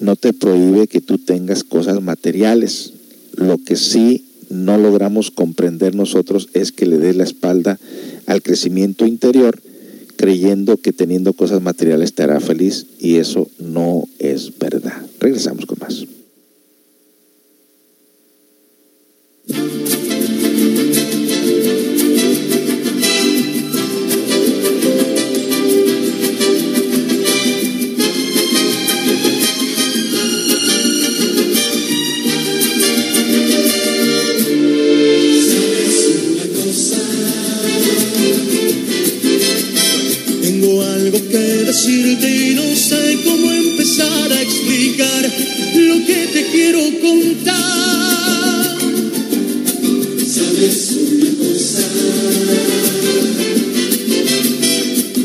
[0.00, 2.92] no te prohíbe que tú tengas cosas materiales.
[3.36, 7.78] Lo que sí no logramos comprender nosotros es que le dé la espalda
[8.26, 9.60] al crecimiento interior
[10.20, 15.00] creyendo que teniendo cosas materiales te hará feliz y eso no es verdad.
[15.18, 16.04] Regresamos con más.
[41.72, 45.30] Y no sé cómo empezar a explicar
[45.76, 48.76] lo que te quiero contar.
[50.26, 51.86] ¿Sabes una cosa?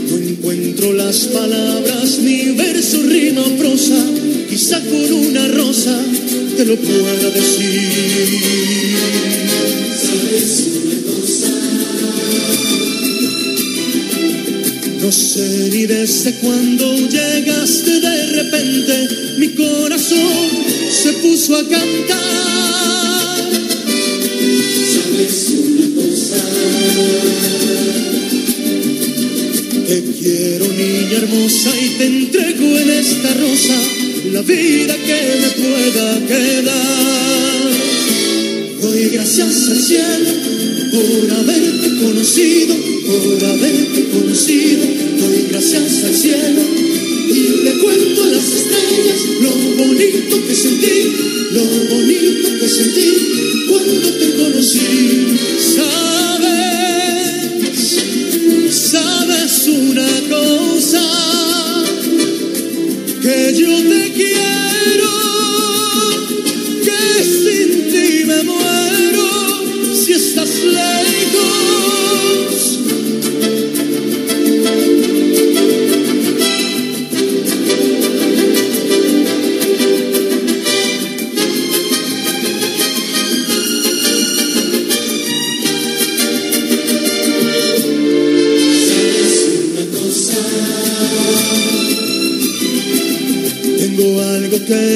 [0.07, 4.05] No encuentro las palabras ni verso, rima prosa,
[4.47, 5.99] quizá con una rosa
[6.57, 7.89] te lo pueda decir.
[9.99, 10.75] ¿Sabes
[15.05, 20.49] No sé ni desde cuándo llegaste de repente, mi corazón
[20.89, 23.51] se puso a cantar.
[24.95, 26.37] ¿Sabes una cosa?
[29.87, 33.77] Te quiero niña hermosa y te entrego en esta rosa
[34.31, 37.24] la vida que me pueda quedar.
[38.85, 40.29] Doy gracias al cielo
[40.91, 42.75] por haberte conocido
[43.05, 44.83] por haberte conocido,
[45.17, 46.61] doy gracias al cielo
[47.27, 49.49] y le cuento a las estrellas lo
[49.83, 51.13] bonito que sentí,
[51.51, 51.63] lo
[51.95, 56.24] bonito que sentí cuando te conocí.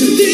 [0.00, 0.29] Bonito que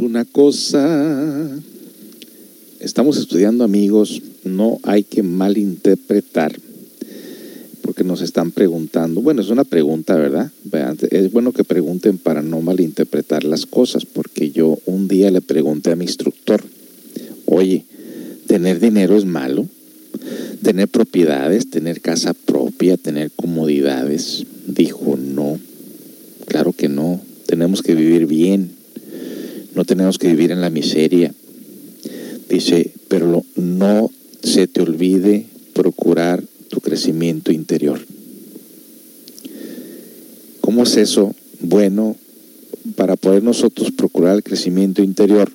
[0.00, 1.60] una cosa?
[2.80, 6.58] Estamos estudiando amigos, no hay que malinterpretar,
[7.82, 10.50] porque nos están preguntando, bueno, es una pregunta, ¿verdad?
[11.10, 15.92] Es bueno que pregunten para no malinterpretar las cosas, porque yo un día le pregunté
[15.92, 16.62] a mi instructor,
[17.46, 17.84] oye,
[18.46, 19.66] ¿tener dinero es malo?
[20.62, 24.44] ¿Tener propiedades, tener casa propia, tener comodidades?
[24.66, 25.58] Dijo, no,
[26.46, 28.79] claro que no, tenemos que vivir bien,
[29.74, 31.32] no tenemos que vivir en la miseria.
[32.48, 34.10] Dice, pero no
[34.42, 38.00] se te olvide procurar tu crecimiento interior.
[40.60, 41.34] ¿Cómo es eso?
[41.60, 42.16] Bueno,
[42.96, 45.50] para poder nosotros procurar el crecimiento interior,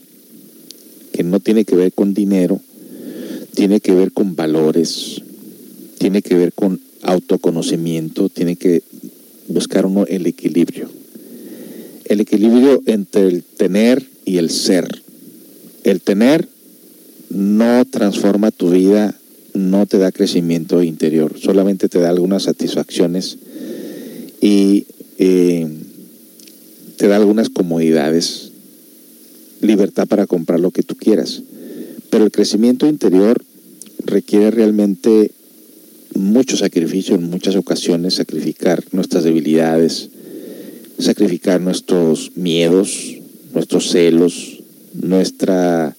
[1.12, 2.60] que no tiene que ver con dinero,
[3.56, 5.22] tiene que ver con valores,
[5.98, 8.84] tiene que ver con autoconocimiento, tiene que
[9.48, 10.90] buscar uno el equilibrio.
[12.06, 15.02] El equilibrio entre el tener y el ser.
[15.84, 16.48] El tener
[17.30, 19.16] no transforma tu vida,
[19.54, 23.38] no te da crecimiento interior, solamente te da algunas satisfacciones
[24.42, 24.86] y
[25.18, 25.68] eh,
[26.98, 28.52] te da algunas comodidades,
[29.62, 31.42] libertad para comprar lo que tú quieras.
[32.10, 33.44] Pero el crecimiento interior
[34.06, 35.32] requiere realmente
[36.14, 40.10] mucho sacrificio en muchas ocasiones, sacrificar nuestras debilidades,
[40.98, 43.16] sacrificar nuestros miedos,
[43.54, 45.96] nuestros celos, nuestra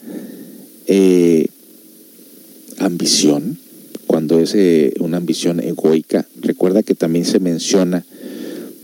[0.87, 1.47] eh,
[2.79, 3.59] ambición,
[4.07, 6.27] cuando es eh, una ambición egoica.
[6.41, 8.05] Recuerda que también se menciona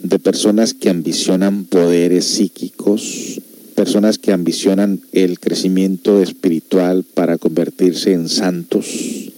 [0.02, 3.40] de personas que ambicionan poderes psíquicos,
[3.74, 9.30] personas que ambicionan el crecimiento espiritual para convertirse en santos.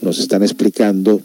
[0.00, 1.22] Nos están explicando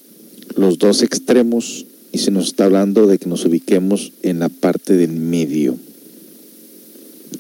[0.55, 1.85] los dos extremos
[2.17, 5.77] y se nos está hablando de que nos ubiquemos en la parte del medio.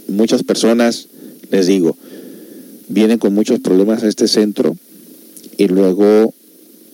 [0.07, 1.07] Muchas personas,
[1.49, 1.97] les digo,
[2.87, 4.77] vienen con muchos problemas a este centro
[5.57, 6.31] y luego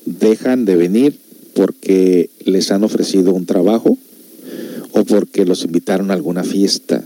[0.06, 1.20] dejan de venir
[1.54, 3.98] porque les han ofrecido un trabajo
[4.94, 7.04] o porque los invitaron a alguna fiesta.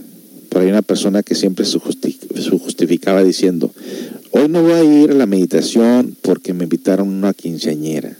[0.48, 3.72] Por ahí una persona que siempre se justi- se justificaba diciendo,
[4.30, 8.16] hoy no voy a ir a la meditación porque me invitaron una quinceañera.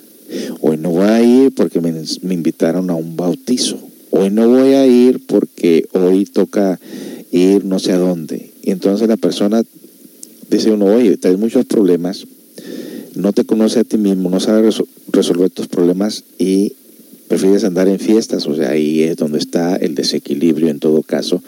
[0.69, 1.95] Hoy no voy a ir porque me,
[2.35, 3.79] invitaron a un bautizo.
[4.11, 6.79] Hoy no voy a ir porque hoy toca
[7.33, 8.51] ir no sé a dónde.
[8.63, 9.63] Y entonces la persona
[10.51, 12.27] dice uno, oye, tienes muchos problemas,
[13.15, 16.75] no te conoce a ti mismo, no sabe resol- resolver tus problemas y
[17.29, 21.43] prefieres andar en fiestas, o sea, ahí es donde está el desequilibrio en todo caso.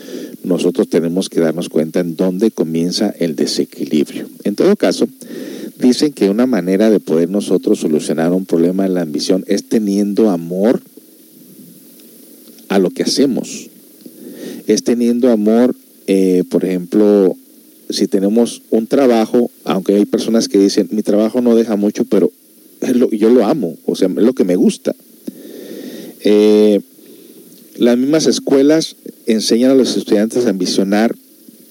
[0.45, 4.31] Nosotros tenemos que darnos cuenta en dónde comienza el desequilibrio.
[4.45, 5.07] En todo caso,
[5.79, 10.31] dicen que una manera de poder nosotros solucionar un problema de la ambición es teniendo
[10.31, 10.81] amor
[12.69, 13.69] a lo que hacemos.
[14.67, 15.75] Es teniendo amor,
[16.07, 17.37] eh, por ejemplo,
[17.91, 22.31] si tenemos un trabajo, aunque hay personas que dicen, mi trabajo no deja mucho, pero
[23.13, 24.95] yo lo amo, o sea, es lo que me gusta.
[26.23, 26.81] Eh,
[27.77, 28.97] las mismas escuelas
[29.27, 31.17] enseñan a los estudiantes a ambicionar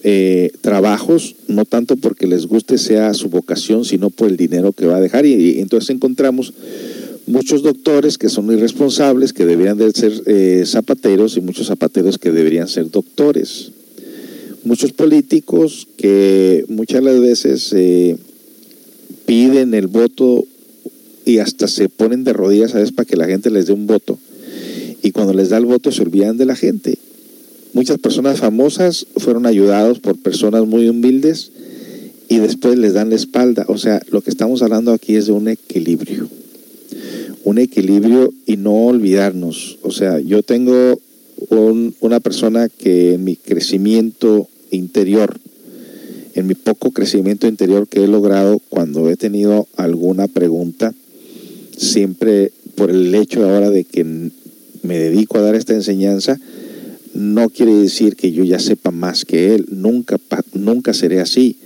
[0.03, 4.85] eh, trabajos, no tanto porque les guste sea su vocación, sino por el dinero que
[4.85, 5.25] va a dejar.
[5.25, 6.53] Y, entonces encontramos
[7.27, 12.31] muchos doctores que son irresponsables, que deberían de ser eh, zapateros, y muchos zapateros que
[12.31, 13.71] deberían ser doctores.
[14.63, 18.17] Muchos políticos que muchas las veces eh,
[19.25, 20.45] piden el voto
[21.25, 22.91] y hasta se ponen de rodillas, ¿sabes?
[22.91, 24.17] Para que la gente les dé un voto.
[25.01, 26.97] Y cuando les da el voto se olvidan de la gente.
[27.73, 31.51] Muchas personas famosas fueron ayudados por personas muy humildes
[32.27, 33.65] y después les dan la espalda.
[33.67, 36.27] O sea, lo que estamos hablando aquí es de un equilibrio.
[37.43, 39.77] Un equilibrio y no olvidarnos.
[39.83, 40.99] O sea, yo tengo
[42.01, 45.39] una persona que en mi crecimiento interior,
[46.35, 50.93] en mi poco crecimiento interior que he logrado cuando he tenido alguna pregunta,
[51.77, 56.39] siempre por el hecho ahora de que me dedico a dar esta enseñanza,
[57.19, 60.17] no quiere decir que yo ya sepa más que él, nunca,
[60.53, 61.57] nunca seré así.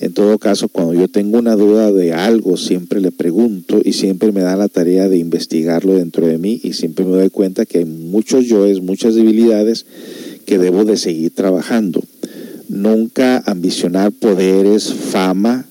[0.00, 4.32] En todo caso, cuando yo tengo una duda de algo, siempre le pregunto y siempre
[4.32, 7.78] me da la tarea de investigarlo dentro de mí y siempre me doy cuenta que
[7.78, 9.84] hay muchos yoes, muchas debilidades
[10.46, 12.02] que debo de seguir trabajando.
[12.70, 15.66] Nunca ambicionar poderes, fama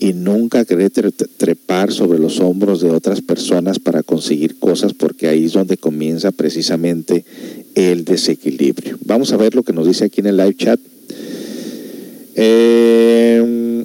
[0.00, 5.44] y nunca querer trepar sobre los hombros de otras personas para conseguir cosas porque ahí
[5.44, 7.26] es donde comienza precisamente
[7.74, 8.98] el desequilibrio.
[9.04, 10.80] Vamos a ver lo que nos dice aquí en el live chat.
[12.34, 13.84] Eh,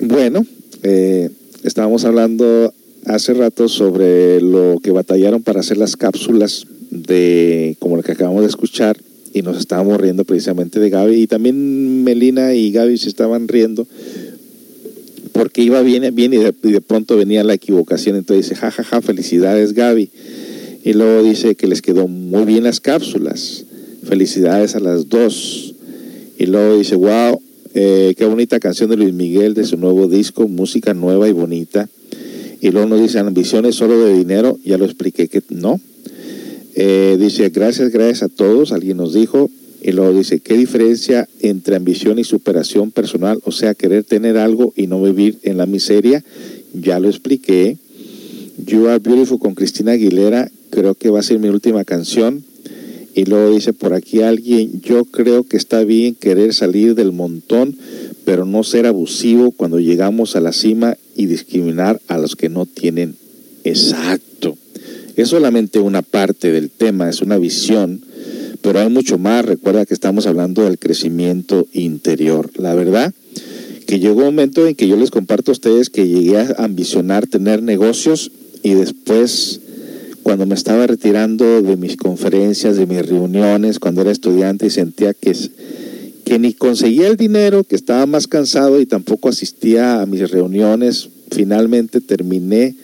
[0.00, 0.44] bueno,
[0.82, 1.30] eh,
[1.62, 2.74] estábamos hablando
[3.06, 8.42] hace rato sobre lo que batallaron para hacer las cápsulas de como la que acabamos
[8.42, 8.98] de escuchar
[9.32, 13.86] y nos estábamos riendo precisamente de Gaby y también Melina y Gaby se estaban riendo
[15.32, 19.02] porque iba bien, bien y de, pronto venía la equivocación, entonces dice, jajaja, ja, ja,
[19.02, 20.10] felicidades Gaby.
[20.84, 23.64] Y luego dice que les quedó muy bien las cápsulas,
[24.04, 25.74] felicidades a las dos.
[26.38, 27.40] Y luego dice, wow,
[27.74, 31.88] eh, qué bonita canción de Luis Miguel de su nuevo disco, música nueva y bonita.
[32.60, 35.80] Y luego nos dice, ambiciones solo de dinero, ya lo expliqué que no.
[36.74, 39.50] Eh, dice, gracias, gracias a todos, alguien nos dijo.
[39.82, 43.40] Y luego dice, ¿qué diferencia entre ambición y superación personal?
[43.44, 46.22] O sea, querer tener algo y no vivir en la miseria.
[46.74, 47.78] Ya lo expliqué.
[48.66, 52.44] You Are Beautiful con Cristina Aguilera, creo que va a ser mi última canción.
[53.14, 57.76] Y luego dice por aquí alguien, yo creo que está bien querer salir del montón,
[58.24, 62.66] pero no ser abusivo cuando llegamos a la cima y discriminar a los que no
[62.66, 63.16] tienen
[63.64, 64.56] exacto.
[65.16, 68.00] Es solamente una parte del tema, es una visión,
[68.62, 69.44] pero hay mucho más.
[69.44, 72.50] Recuerda que estamos hablando del crecimiento interior.
[72.56, 73.12] La verdad
[73.86, 77.26] que llegó un momento en que yo les comparto a ustedes que llegué a ambicionar
[77.26, 78.30] tener negocios
[78.62, 79.60] y después
[80.22, 85.14] cuando me estaba retirando de mis conferencias, de mis reuniones, cuando era estudiante y sentía
[85.14, 85.34] que,
[86.24, 91.08] que ni conseguía el dinero, que estaba más cansado y tampoco asistía a mis reuniones,
[91.32, 92.76] finalmente terminé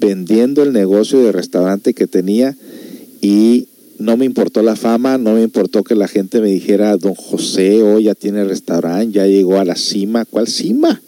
[0.00, 2.56] vendiendo el negocio de restaurante que tenía
[3.20, 3.68] y
[4.02, 7.82] no me importó la fama, no me importó que la gente me dijera, don José,
[7.82, 10.24] hoy ya tiene restaurante, ya llegó a la cima.
[10.24, 11.00] ¿Cuál cima?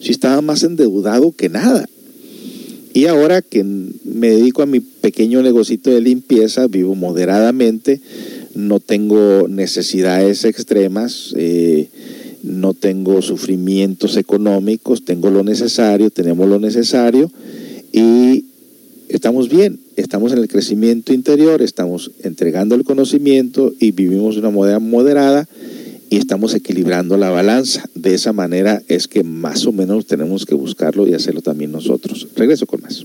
[0.00, 1.88] Si estaba más endeudado que nada.
[2.92, 8.00] Y ahora que me dedico a mi pequeño negocito de limpieza, vivo moderadamente,
[8.54, 11.88] no tengo necesidades extremas, eh,
[12.42, 17.30] no tengo sufrimientos económicos, tengo lo necesario, tenemos lo necesario
[17.92, 18.44] y
[19.08, 24.78] estamos bien, estamos en el crecimiento interior, estamos entregando el conocimiento y vivimos una manera
[24.78, 25.48] moderada
[26.10, 27.84] y estamos equilibrando la balanza.
[27.94, 32.28] De esa manera es que más o menos tenemos que buscarlo y hacerlo también nosotros.
[32.36, 33.04] Regreso con más.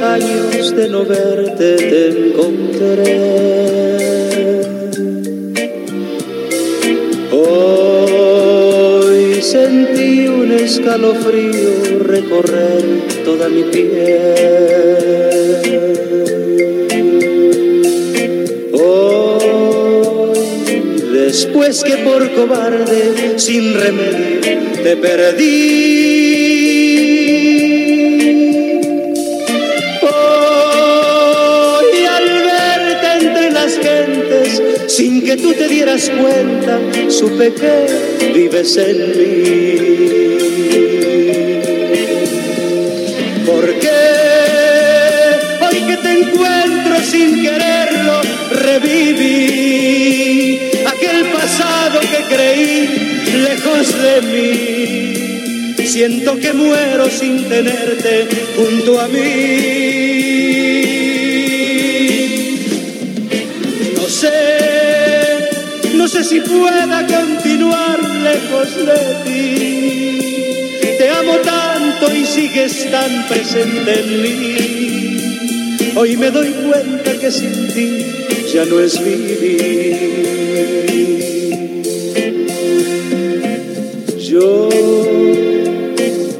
[0.00, 3.20] Años de no verte te encontré.
[7.32, 8.62] Hoy
[9.42, 12.82] sentí un escalofrío recorrer
[13.24, 13.84] toda mi piel.
[18.72, 20.32] Hoy,
[21.12, 24.40] después que por cobarde, sin remedio,
[24.82, 26.33] te perdí
[35.24, 37.86] que tú te dieras cuenta, supe que
[38.34, 39.78] vives en mí.
[43.46, 43.88] Porque
[45.62, 48.20] hoy que te encuentro sin quererlo,
[48.50, 52.90] reviví aquel pasado que creí
[53.48, 55.84] lejos de mí.
[55.86, 60.03] Siento que muero sin tenerte junto a mí.
[66.24, 70.96] Si pueda continuar lejos de ti.
[70.98, 74.56] Te amo tanto y sigues tan presente en mí.
[75.96, 78.06] Hoy me doy cuenta que sin ti
[78.52, 80.24] ya no es vivir.
[84.18, 84.70] Yo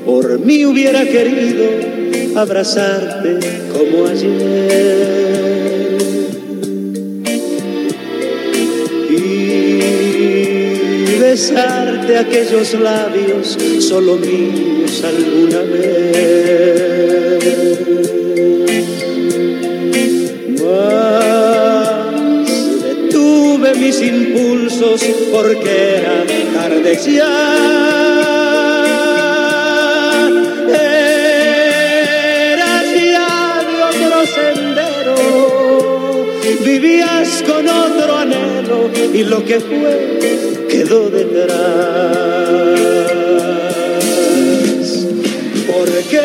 [0.07, 1.65] por mí hubiera querido
[2.37, 3.39] abrazarte
[12.05, 15.85] besarte aquellos labios solo míos alguna vez.
[20.63, 22.47] Mas
[22.83, 25.03] detuve mis impulsos
[25.33, 26.25] porque era
[26.55, 27.35] tarde ya.
[32.53, 35.17] Eras ya de otro sendero,
[36.65, 41.55] vivías con otro anhelo y lo que fue quedó detrás.
[45.73, 46.21] Porque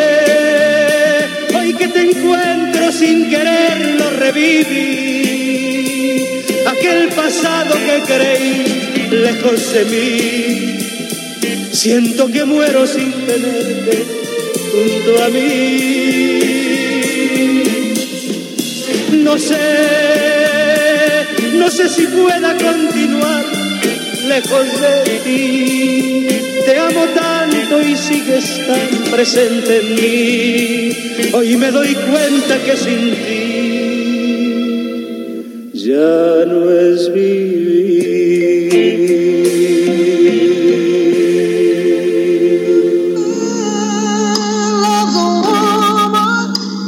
[1.56, 5.44] hoy que te encuentro sin quererlo reviví
[6.66, 10.80] aquel pasado que creí lejos de mí.
[11.72, 14.04] Siento que muero sin tenerte
[14.72, 16.40] junto a mí.
[19.12, 19.58] No sé,
[21.54, 23.59] no sé si pueda continuar
[24.30, 26.28] lejos de ti.
[26.66, 30.92] Te amo tanto y sigues tan presente en mí.
[31.34, 33.50] Hoy me doy cuenta que sin ti
[35.74, 37.70] ya no es vivir.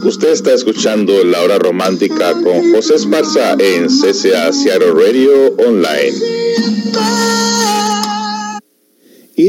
[0.03, 7.30] Usted está escuchando La Hora Romántica con José Esparza en CCA Seattle Radio Online.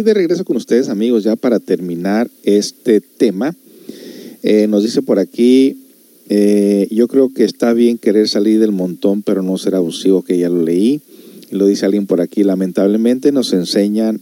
[0.03, 3.55] De regreso con ustedes, amigos, ya para terminar este tema.
[4.43, 5.77] Eh, nos dice por aquí,
[6.29, 10.39] eh, yo creo que está bien querer salir del montón, pero no ser abusivo, que
[10.39, 11.03] ya lo leí.
[11.51, 14.20] Lo dice alguien por aquí, lamentablemente nos enseñan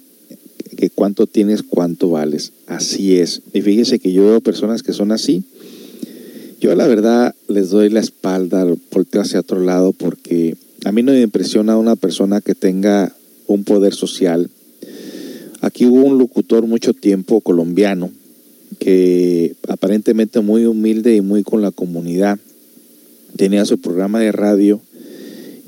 [0.77, 2.53] que cuánto tienes, cuánto vales.
[2.67, 3.41] Así es.
[3.55, 5.45] Y fíjese que yo veo personas que son así.
[6.61, 11.13] Yo la verdad les doy la espalda, volteo hacia otro lado, porque a mí no
[11.13, 13.15] me impresiona una persona que tenga
[13.47, 14.51] un poder social.
[15.61, 18.11] Aquí hubo un locutor mucho tiempo colombiano
[18.79, 22.39] que aparentemente muy humilde y muy con la comunidad.
[23.37, 24.81] Tenía su programa de radio.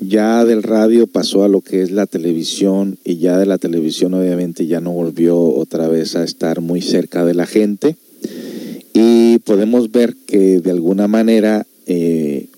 [0.01, 4.15] Ya del radio pasó a lo que es la televisión y ya de la televisión
[4.15, 7.97] obviamente ya no volvió otra vez a estar muy cerca de la gente.
[8.95, 12.49] Y podemos ver que de alguna manera eh,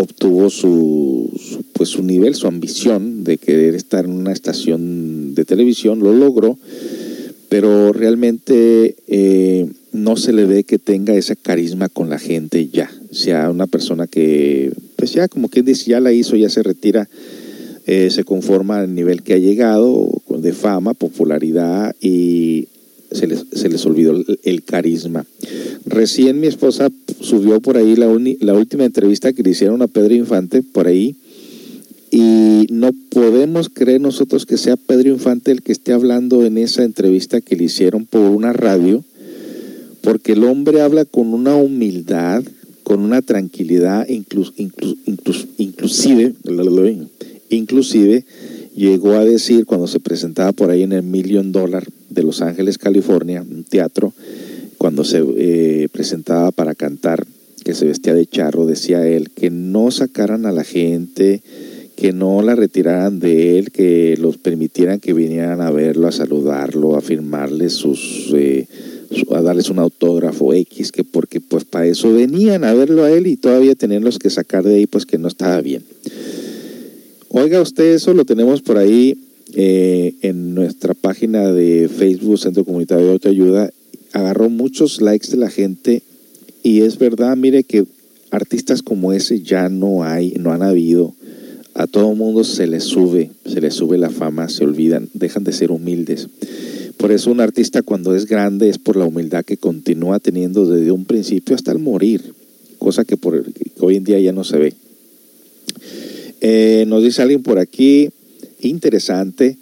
[0.00, 1.30] obtuvo su,
[1.72, 6.56] pues su nivel, su ambición de querer estar en una estación de televisión, lo logró,
[7.48, 12.90] pero realmente eh, no se le ve que tenga ese carisma con la gente ya,
[13.10, 16.62] o sea, una persona que, pues ya como quien dice, ya la hizo, ya se
[16.62, 17.08] retira,
[17.86, 22.68] eh, se conforma al nivel que ha llegado de fama, popularidad y
[23.10, 25.24] se les, se les olvidó el, carisma.
[25.86, 26.90] Recién mi esposa
[27.20, 28.06] subió por ahí la,
[28.40, 31.16] la última entrevista que le hicieron a Pedro Infante, por ahí,
[32.10, 36.84] y no podemos creer nosotros que sea Pedro Infante el que esté hablando en esa
[36.84, 39.04] entrevista que le hicieron por una radio,
[40.00, 42.42] porque el hombre habla con una humildad,
[42.82, 46.34] con una tranquilidad, inclus, inclus, inclus, inclusive,
[47.50, 48.24] inclusive
[48.74, 51.84] llegó a decir cuando se presentaba por ahí en el Million Dollar
[52.18, 54.12] de Los Ángeles, California, un teatro,
[54.76, 57.26] cuando se eh, presentaba para cantar,
[57.64, 61.42] que se vestía de charro, decía él, que no sacaran a la gente,
[61.96, 66.96] que no la retiraran de él, que los permitieran que vinieran a verlo, a saludarlo,
[66.96, 68.66] a firmarle sus, eh,
[69.30, 73.26] a darles un autógrafo X, que porque pues para eso venían a verlo a él
[73.26, 75.82] y todavía tenerlos que sacar de ahí, pues que no estaba bien.
[77.28, 83.06] Oiga usted, eso lo tenemos por ahí eh, en nuestra página de Facebook, Centro Comunitario
[83.06, 83.70] de Autoayuda.
[84.12, 86.02] Agarró muchos likes de la gente
[86.62, 87.84] y es verdad, mire que
[88.30, 91.14] artistas como ese ya no hay, no han habido.
[91.74, 95.52] A todo mundo se les sube, se les sube la fama, se olvidan, dejan de
[95.52, 96.28] ser humildes.
[96.96, 100.90] Por eso un artista cuando es grande es por la humildad que continúa teniendo desde
[100.90, 102.34] un principio hasta el morir,
[102.78, 104.74] cosa que, por, que hoy en día ya no se ve.
[106.40, 108.10] Eh, nos dice alguien por aquí,
[108.60, 109.56] interesante,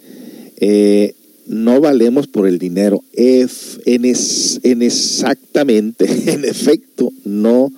[0.57, 1.13] eh,
[1.47, 3.03] no valemos por el dinero.
[3.13, 3.49] En
[4.81, 7.71] exactamente, en efecto, no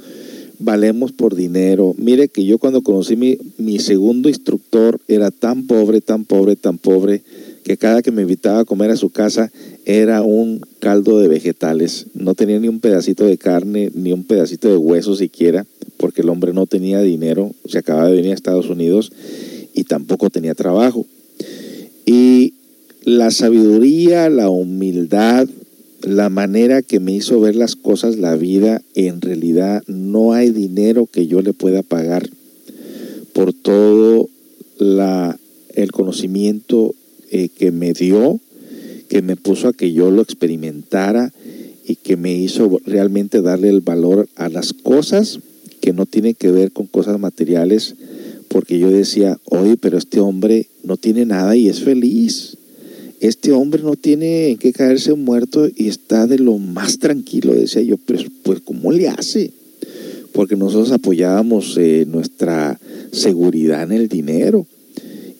[0.60, 1.96] valemos por dinero.
[1.98, 6.78] Mire que yo cuando conocí mi, mi segundo instructor era tan pobre, tan pobre, tan
[6.78, 7.22] pobre,
[7.64, 9.52] que cada que me invitaba a comer a su casa
[9.86, 12.08] era un caldo de vegetales.
[12.14, 15.66] No tenía ni un pedacito de carne, ni un pedacito de hueso siquiera,
[15.98, 19.12] porque el hombre no tenía dinero, se acababa de venir a Estados Unidos
[19.74, 21.06] y tampoco tenía trabajo.
[22.06, 22.54] Y
[23.04, 25.48] la sabiduría, la humildad,
[26.02, 31.08] la manera que me hizo ver las cosas, la vida, en realidad no hay dinero
[31.12, 32.30] que yo le pueda pagar
[33.34, 34.30] por todo
[34.78, 35.38] la,
[35.76, 36.94] el conocimiento
[37.32, 38.40] eh, que me dio,
[39.08, 41.34] que me puso a que yo lo experimentara
[41.86, 45.40] y que me hizo realmente darle el valor a las cosas
[45.82, 47.96] que no tienen que ver con cosas materiales,
[48.50, 52.58] porque yo decía, oye, pero este hombre no tiene nada y es feliz
[53.20, 57.82] este hombre no tiene en qué caerse muerto y está de lo más tranquilo, decía
[57.82, 59.52] yo, pues, pues ¿cómo le hace?
[60.32, 62.80] Porque nosotros apoyábamos eh, nuestra
[63.12, 64.66] seguridad en el dinero.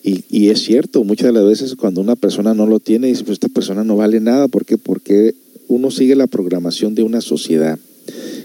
[0.02, 3.24] Y, y, es cierto, muchas de las veces cuando una persona no lo tiene, dice,
[3.24, 4.48] pues esta persona no vale nada.
[4.48, 4.78] ¿Por qué?
[4.78, 5.34] Porque
[5.68, 7.78] uno sigue la programación de una sociedad.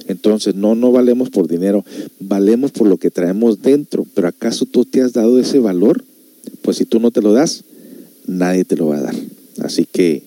[0.07, 1.83] Entonces, no, no valemos por dinero,
[2.19, 4.05] valemos por lo que traemos dentro.
[4.13, 6.03] Pero ¿acaso tú te has dado ese valor?
[6.61, 7.63] Pues si tú no te lo das,
[8.27, 9.15] nadie te lo va a dar.
[9.59, 10.23] Así que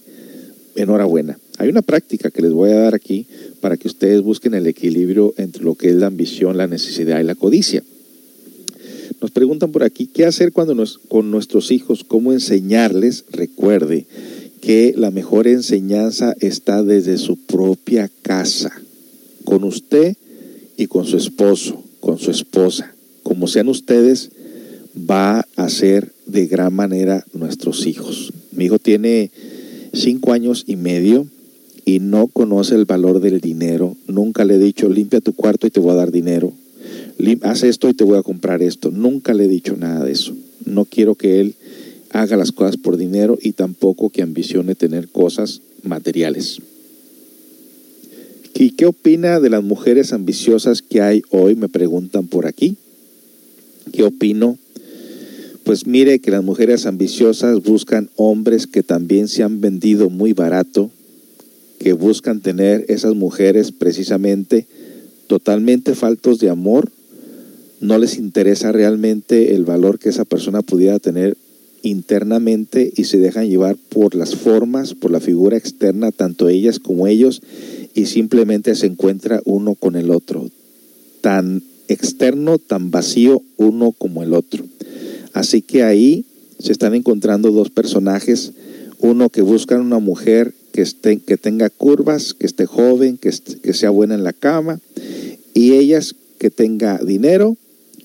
[0.75, 1.39] enhorabuena.
[1.59, 3.27] Hay una práctica que les voy a dar aquí
[3.61, 7.25] para que ustedes busquen el equilibrio entre lo que es la ambición, la necesidad y
[7.25, 7.83] la codicia.
[9.21, 12.05] Nos preguntan por aquí, ¿qué hacer cuando nos, con nuestros hijos?
[12.05, 13.25] ¿Cómo enseñarles?
[13.33, 14.07] Recuerde
[14.61, 18.73] que la mejor enseñanza está desde su propia casa,
[19.49, 20.15] con usted
[20.77, 22.95] y con su esposo, con su esposa.
[23.23, 24.31] Como sean ustedes,
[24.95, 28.35] va a ser de gran manera nuestros hijos.
[28.53, 29.31] Mi hijo tiene
[29.95, 31.27] cinco años y medio
[31.87, 33.97] y no conoce el valor del dinero.
[34.07, 36.53] Nunca le he dicho, limpia tu cuarto y te voy a dar dinero.
[37.41, 38.91] Haz esto y te voy a comprar esto.
[38.91, 40.35] Nunca le he dicho nada de eso.
[40.67, 41.55] No quiero que él
[42.11, 46.61] haga las cosas por dinero y tampoco que ambicione tener cosas materiales.
[48.61, 51.55] ¿Y qué opina de las mujeres ambiciosas que hay hoy?
[51.55, 52.77] Me preguntan por aquí.
[53.93, 54.59] ¿Qué opino?
[55.63, 60.91] Pues mire que las mujeres ambiciosas buscan hombres que también se han vendido muy barato,
[61.79, 64.67] que buscan tener esas mujeres precisamente
[65.29, 66.91] totalmente faltos de amor,
[67.81, 71.37] no les interesa realmente el valor que esa persona pudiera tener
[71.83, 77.07] internamente y se dejan llevar por las formas, por la figura externa, tanto ellas como
[77.07, 77.41] ellos,
[77.99, 80.49] y simplemente se encuentra uno con el otro,
[81.21, 84.65] tan externo, tan vacío uno como el otro.
[85.33, 86.25] Así que ahí
[86.61, 88.53] se están encontrando dos personajes,
[89.01, 93.75] uno que busca una mujer que, esté, que tenga curvas, que esté joven, que, que
[93.75, 94.79] sea buena en la cama,
[95.53, 97.57] y ellas que tenga dinero,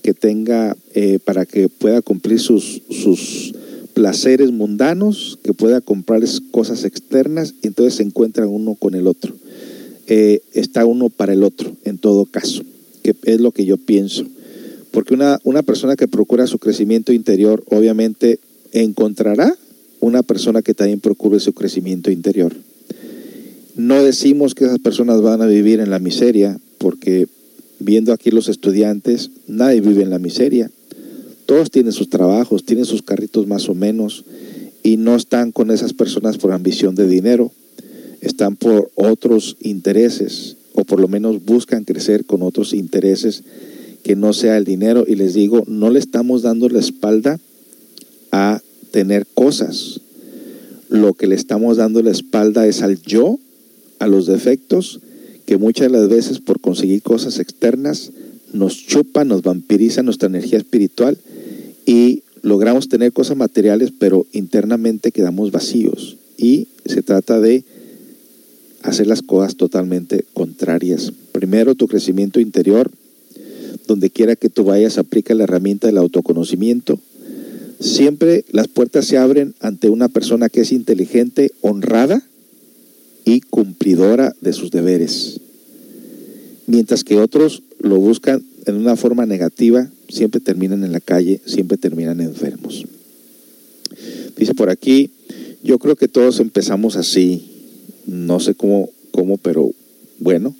[0.02, 3.54] que tenga eh, para que pueda cumplir sus, sus
[3.94, 9.36] placeres mundanos, que pueda comprarles cosas externas, y entonces se encuentra uno con el otro.
[10.06, 12.62] Eh, está uno para el otro, en todo caso,
[13.02, 14.26] que es lo que yo pienso.
[14.90, 18.38] Porque una, una persona que procura su crecimiento interior, obviamente
[18.72, 19.56] encontrará
[20.00, 22.54] una persona que también procure su crecimiento interior.
[23.76, 27.26] No decimos que esas personas van a vivir en la miseria, porque
[27.80, 30.70] viendo aquí los estudiantes, nadie vive en la miseria.
[31.46, 34.24] Todos tienen sus trabajos, tienen sus carritos más o menos,
[34.82, 37.50] y no están con esas personas por ambición de dinero,
[38.24, 43.42] están por otros intereses, o por lo menos buscan crecer con otros intereses
[44.02, 45.04] que no sea el dinero.
[45.06, 47.38] Y les digo, no le estamos dando la espalda
[48.32, 48.60] a
[48.90, 50.00] tener cosas.
[50.88, 53.38] Lo que le estamos dando la espalda es al yo,
[53.98, 55.00] a los defectos,
[55.46, 58.10] que muchas de las veces por conseguir cosas externas
[58.52, 61.18] nos chupa, nos vampiriza nuestra energía espiritual
[61.84, 66.16] y logramos tener cosas materiales, pero internamente quedamos vacíos.
[66.36, 67.64] Y se trata de
[68.84, 71.12] hacer las cosas totalmente contrarias.
[71.32, 72.90] Primero tu crecimiento interior,
[73.86, 77.00] donde quiera que tú vayas, aplica la herramienta del autoconocimiento.
[77.80, 82.22] Siempre las puertas se abren ante una persona que es inteligente, honrada
[83.24, 85.40] y cumplidora de sus deberes.
[86.66, 91.78] Mientras que otros lo buscan en una forma negativa, siempre terminan en la calle, siempre
[91.78, 92.84] terminan enfermos.
[94.36, 95.10] Dice por aquí,
[95.62, 97.53] yo creo que todos empezamos así,
[98.06, 99.70] no sé cómo, cómo pero
[100.18, 100.54] bueno,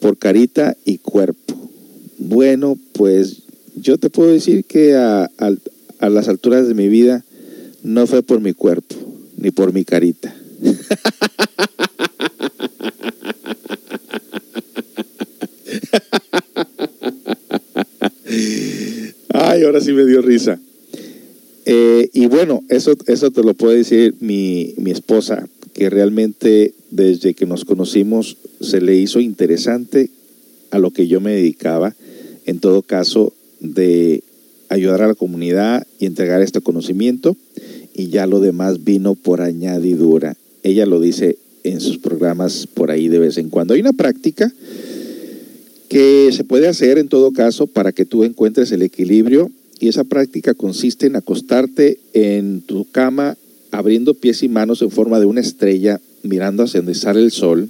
[0.00, 1.54] por carita y cuerpo.
[2.18, 3.42] Bueno, pues
[3.76, 5.30] yo te puedo decir que a,
[6.00, 7.24] las alturas de mi vida
[7.82, 8.94] no fue por mi cuerpo,
[9.36, 10.34] ni por mi carita.
[19.34, 20.58] Ay, ahora sí me dio risa.
[21.64, 25.48] Eh, y bueno, eso, eso te lo puede decir mi, mi esposa,
[25.82, 30.10] que realmente desde que nos conocimos se le hizo interesante
[30.70, 31.92] a lo que yo me dedicaba,
[32.46, 34.22] en todo caso, de
[34.68, 37.36] ayudar a la comunidad y entregar este conocimiento,
[37.94, 40.36] y ya lo demás vino por añadidura.
[40.62, 43.74] Ella lo dice en sus programas por ahí de vez en cuando.
[43.74, 44.52] Hay una práctica
[45.88, 49.50] que se puede hacer en todo caso para que tú encuentres el equilibrio
[49.80, 53.36] y esa práctica consiste en acostarte en tu cama
[53.72, 57.68] abriendo pies y manos en forma de una estrella mirando hacia donde sale el sol,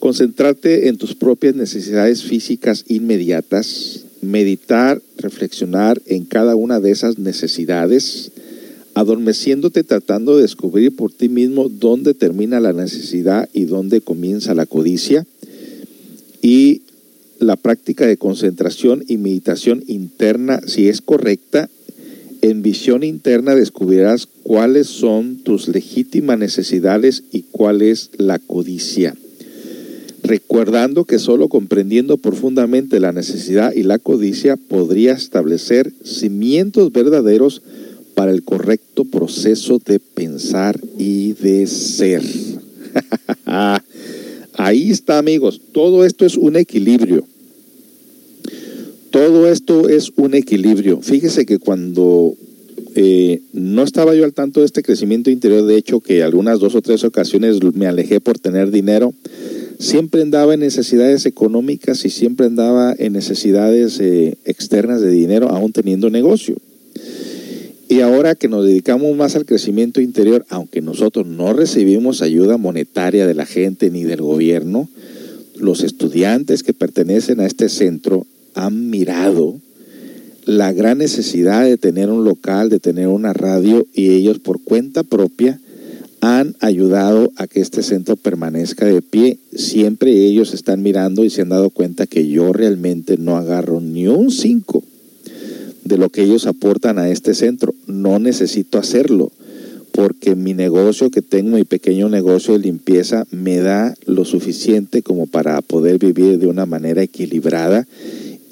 [0.00, 8.32] concentrarte en tus propias necesidades físicas inmediatas, meditar, reflexionar en cada una de esas necesidades,
[8.94, 14.66] adormeciéndote tratando de descubrir por ti mismo dónde termina la necesidad y dónde comienza la
[14.66, 15.24] codicia,
[16.40, 16.82] y
[17.38, 21.68] la práctica de concentración y meditación interna, si es correcta,
[22.42, 29.14] en visión interna descubrirás cuáles son tus legítimas necesidades y cuál es la codicia.
[30.24, 37.62] Recordando que solo comprendiendo profundamente la necesidad y la codicia podría establecer cimientos verdaderos
[38.14, 42.22] para el correcto proceso de pensar y de ser.
[44.54, 47.24] Ahí está amigos, todo esto es un equilibrio.
[49.12, 51.02] Todo esto es un equilibrio.
[51.02, 52.34] Fíjese que cuando
[52.94, 56.74] eh, no estaba yo al tanto de este crecimiento interior, de hecho que algunas dos
[56.74, 59.12] o tres ocasiones me alejé por tener dinero,
[59.78, 65.72] siempre andaba en necesidades económicas y siempre andaba en necesidades eh, externas de dinero, aún
[65.72, 66.56] teniendo negocio.
[67.90, 73.26] Y ahora que nos dedicamos más al crecimiento interior, aunque nosotros no recibimos ayuda monetaria
[73.26, 74.88] de la gente ni del gobierno,
[75.56, 79.60] los estudiantes que pertenecen a este centro han mirado
[80.44, 85.02] la gran necesidad de tener un local, de tener una radio y ellos por cuenta
[85.02, 85.60] propia
[86.20, 89.38] han ayudado a que este centro permanezca de pie.
[89.54, 94.06] Siempre ellos están mirando y se han dado cuenta que yo realmente no agarro ni
[94.06, 94.84] un cinco
[95.84, 97.74] de lo que ellos aportan a este centro.
[97.86, 99.32] No necesito hacerlo
[99.92, 105.26] porque mi negocio que tengo, mi pequeño negocio de limpieza, me da lo suficiente como
[105.26, 107.86] para poder vivir de una manera equilibrada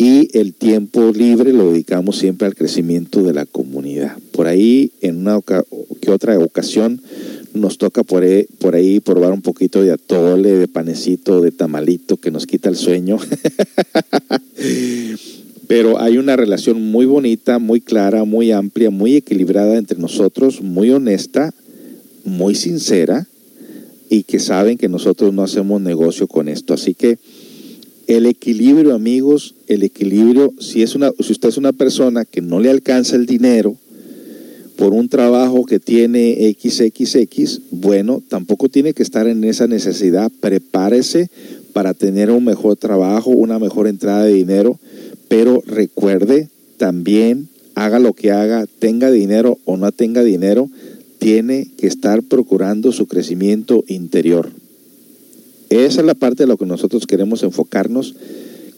[0.00, 4.16] y el tiempo libre lo dedicamos siempre al crecimiento de la comunidad.
[4.32, 5.42] Por ahí, en una
[6.00, 7.02] que otra ocasión,
[7.52, 12.16] nos toca por ahí, por ahí probar un poquito de atole, de panecito, de tamalito
[12.16, 13.18] que nos quita el sueño.
[15.68, 20.90] Pero hay una relación muy bonita, muy clara, muy amplia, muy equilibrada entre nosotros, muy
[20.92, 21.52] honesta,
[22.24, 23.26] muy sincera
[24.08, 26.72] y que saben que nosotros no hacemos negocio con esto.
[26.72, 27.18] Así que
[28.10, 32.58] el equilibrio, amigos, el equilibrio, si, es una, si usted es una persona que no
[32.58, 33.76] le alcanza el dinero
[34.74, 40.32] por un trabajo que tiene XXX, bueno, tampoco tiene que estar en esa necesidad.
[40.40, 41.30] Prepárese
[41.72, 44.80] para tener un mejor trabajo, una mejor entrada de dinero,
[45.28, 50.68] pero recuerde también, haga lo que haga, tenga dinero o no tenga dinero,
[51.20, 54.50] tiene que estar procurando su crecimiento interior.
[55.70, 58.16] Esa es la parte de lo que nosotros queremos enfocarnos,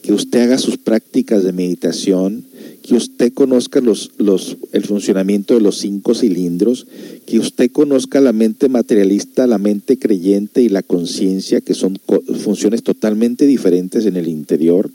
[0.03, 2.45] que usted haga sus prácticas de meditación,
[2.83, 6.85] que usted conozca los, los, el funcionamiento de los cinco cilindros,
[7.25, 11.97] que usted conozca la mente materialista, la mente creyente y la conciencia, que son
[12.43, 14.91] funciones totalmente diferentes en el interior,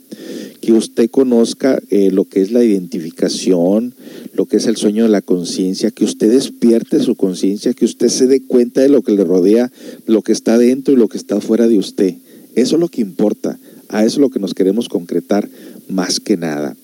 [0.61, 3.95] que usted conozca eh, lo que es la identificación,
[4.33, 8.09] lo que es el sueño de la conciencia, que usted despierte su conciencia, que usted
[8.09, 9.71] se dé cuenta de lo que le rodea,
[10.05, 12.15] lo que está dentro y lo que está fuera de usted.
[12.53, 13.57] Eso es lo que importa,
[13.87, 15.49] a eso es lo que nos queremos concretar
[15.89, 16.75] más que nada.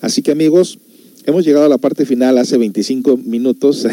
[0.00, 0.78] Así que amigos,
[1.26, 3.86] hemos llegado a la parte final hace 25 minutos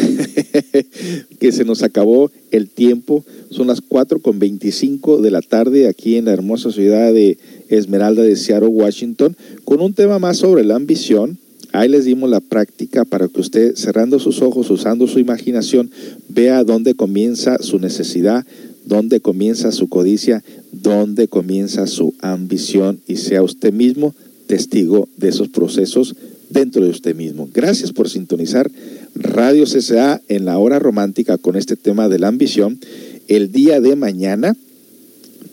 [1.40, 3.24] que se nos acabó el tiempo.
[3.52, 7.38] Son las 4 con 25 de la tarde aquí en la hermosa ciudad de
[7.70, 9.36] Esmeralda de Seattle, Washington,
[9.66, 11.38] con un tema más sobre la ambición.
[11.72, 15.92] Ahí les dimos la práctica para que usted, cerrando sus ojos, usando su imaginación,
[16.28, 18.44] vea dónde comienza su necesidad,
[18.86, 24.16] dónde comienza su codicia, dónde comienza su ambición y sea usted mismo
[24.50, 26.16] testigo de esos procesos
[26.50, 27.48] dentro de usted mismo.
[27.54, 28.70] Gracias por sintonizar
[29.14, 32.80] Radio CSA en la hora romántica con este tema de la ambición.
[33.28, 34.58] El día de mañana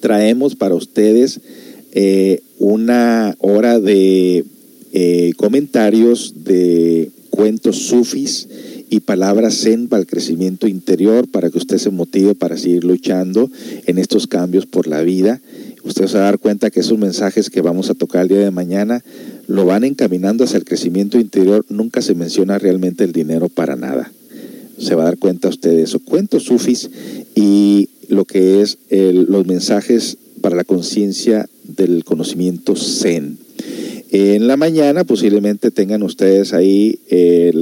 [0.01, 1.41] traemos para ustedes
[1.93, 4.47] eh, una hora de
[4.95, 8.49] eh, comentarios de cuentos sufis
[8.89, 13.51] y palabras zen para el crecimiento interior, para que usted se motive para seguir luchando
[13.85, 15.43] en estos cambios por la vida.
[15.87, 18.39] Usted se va a dar cuenta que esos mensajes que vamos a tocar el día
[18.41, 19.05] de mañana
[19.47, 24.11] lo van encaminando hacia el crecimiento interior, nunca se menciona realmente el dinero para nada.
[24.79, 26.01] Se va a dar cuenta usted de eso.
[26.01, 26.91] Cuentos sufis
[27.37, 33.39] y lo que es los mensajes para la conciencia del conocimiento zen.
[34.11, 37.53] En la mañana posiblemente tengan ustedes ahí eh,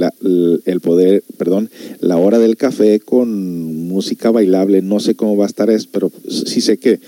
[0.65, 1.69] el poder, perdón,
[1.99, 4.81] la hora del café con música bailable.
[4.81, 6.99] No sé cómo va a estar pero sí sé que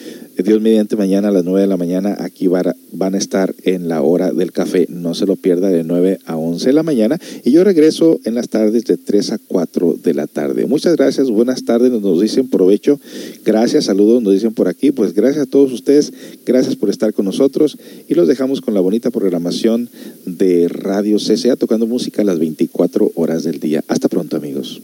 [0.43, 4.01] Dios mediante mañana a las 9 de la mañana aquí van a estar en la
[4.01, 4.85] hora del café.
[4.89, 7.19] No se lo pierda de 9 a 11 de la mañana.
[7.43, 10.65] Y yo regreso en las tardes de 3 a 4 de la tarde.
[10.68, 11.91] Muchas gracias, buenas tardes.
[11.91, 12.99] Nos dicen provecho.
[13.45, 14.91] Gracias, saludos, nos dicen por aquí.
[14.91, 16.14] Pues gracias a todos ustedes.
[16.45, 17.77] Gracias por estar con nosotros.
[18.07, 19.89] Y los dejamos con la bonita programación
[20.26, 23.84] de Radio CCA tocando música a las 24 horas del día.
[23.88, 24.81] Hasta pronto, amigos.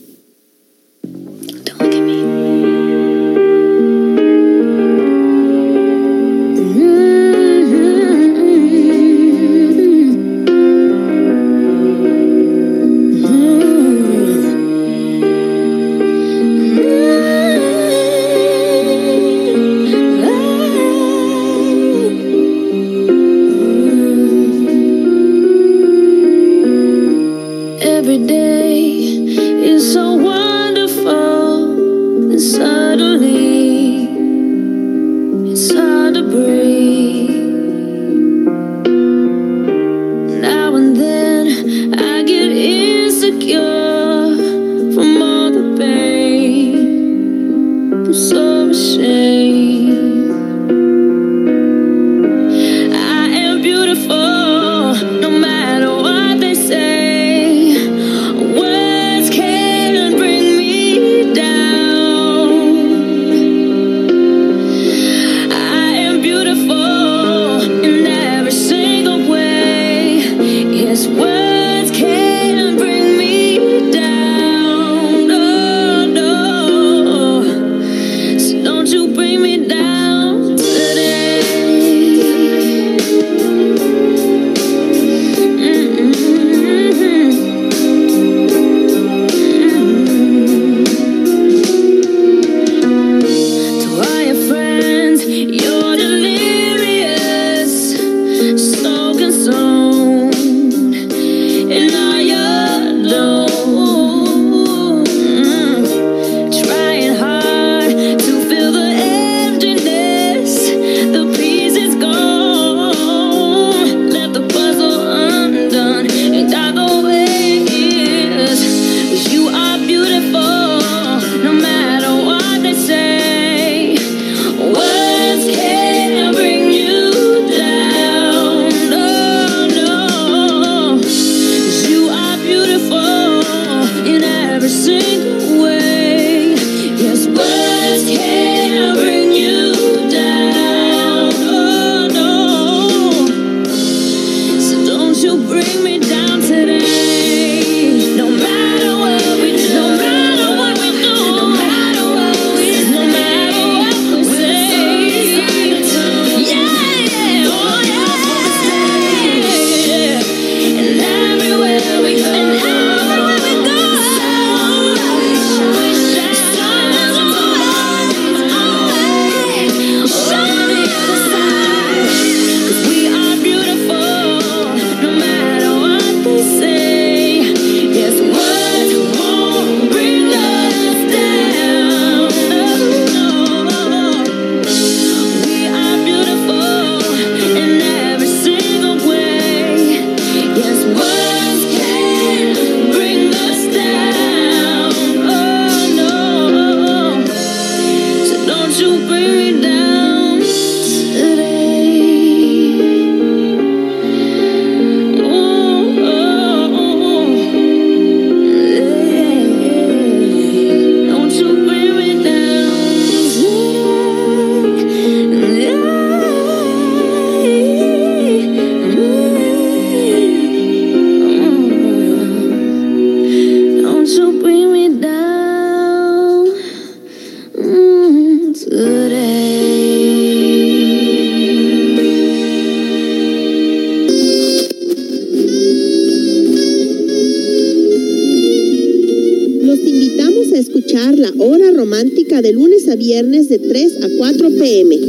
[243.53, 244.99] De 3 a 4 pm.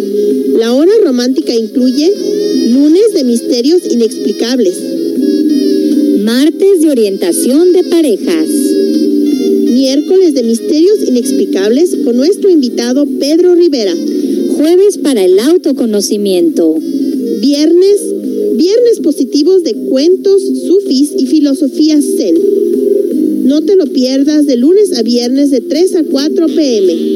[0.59, 2.13] La hora romántica incluye
[2.73, 4.77] lunes de misterios inexplicables,
[6.23, 8.47] martes de orientación de parejas,
[9.73, 13.95] miércoles de misterios inexplicables con nuestro invitado Pedro Rivera,
[14.59, 16.77] jueves para el autoconocimiento,
[17.41, 18.01] viernes,
[18.57, 22.37] viernes positivos de cuentos, sufis y filosofía zen.
[23.45, 27.14] No te lo pierdas de lunes a viernes de 3 a 4 pm,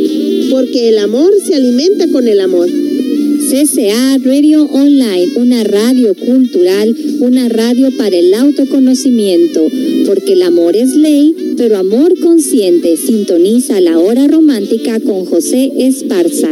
[0.51, 2.69] porque el amor se alimenta con el amor.
[2.69, 9.67] CCA Radio Online, una radio cultural, una radio para el autoconocimiento,
[10.07, 12.97] porque el amor es ley, pero amor consciente.
[12.97, 16.51] Sintoniza la hora romántica con José Esparza.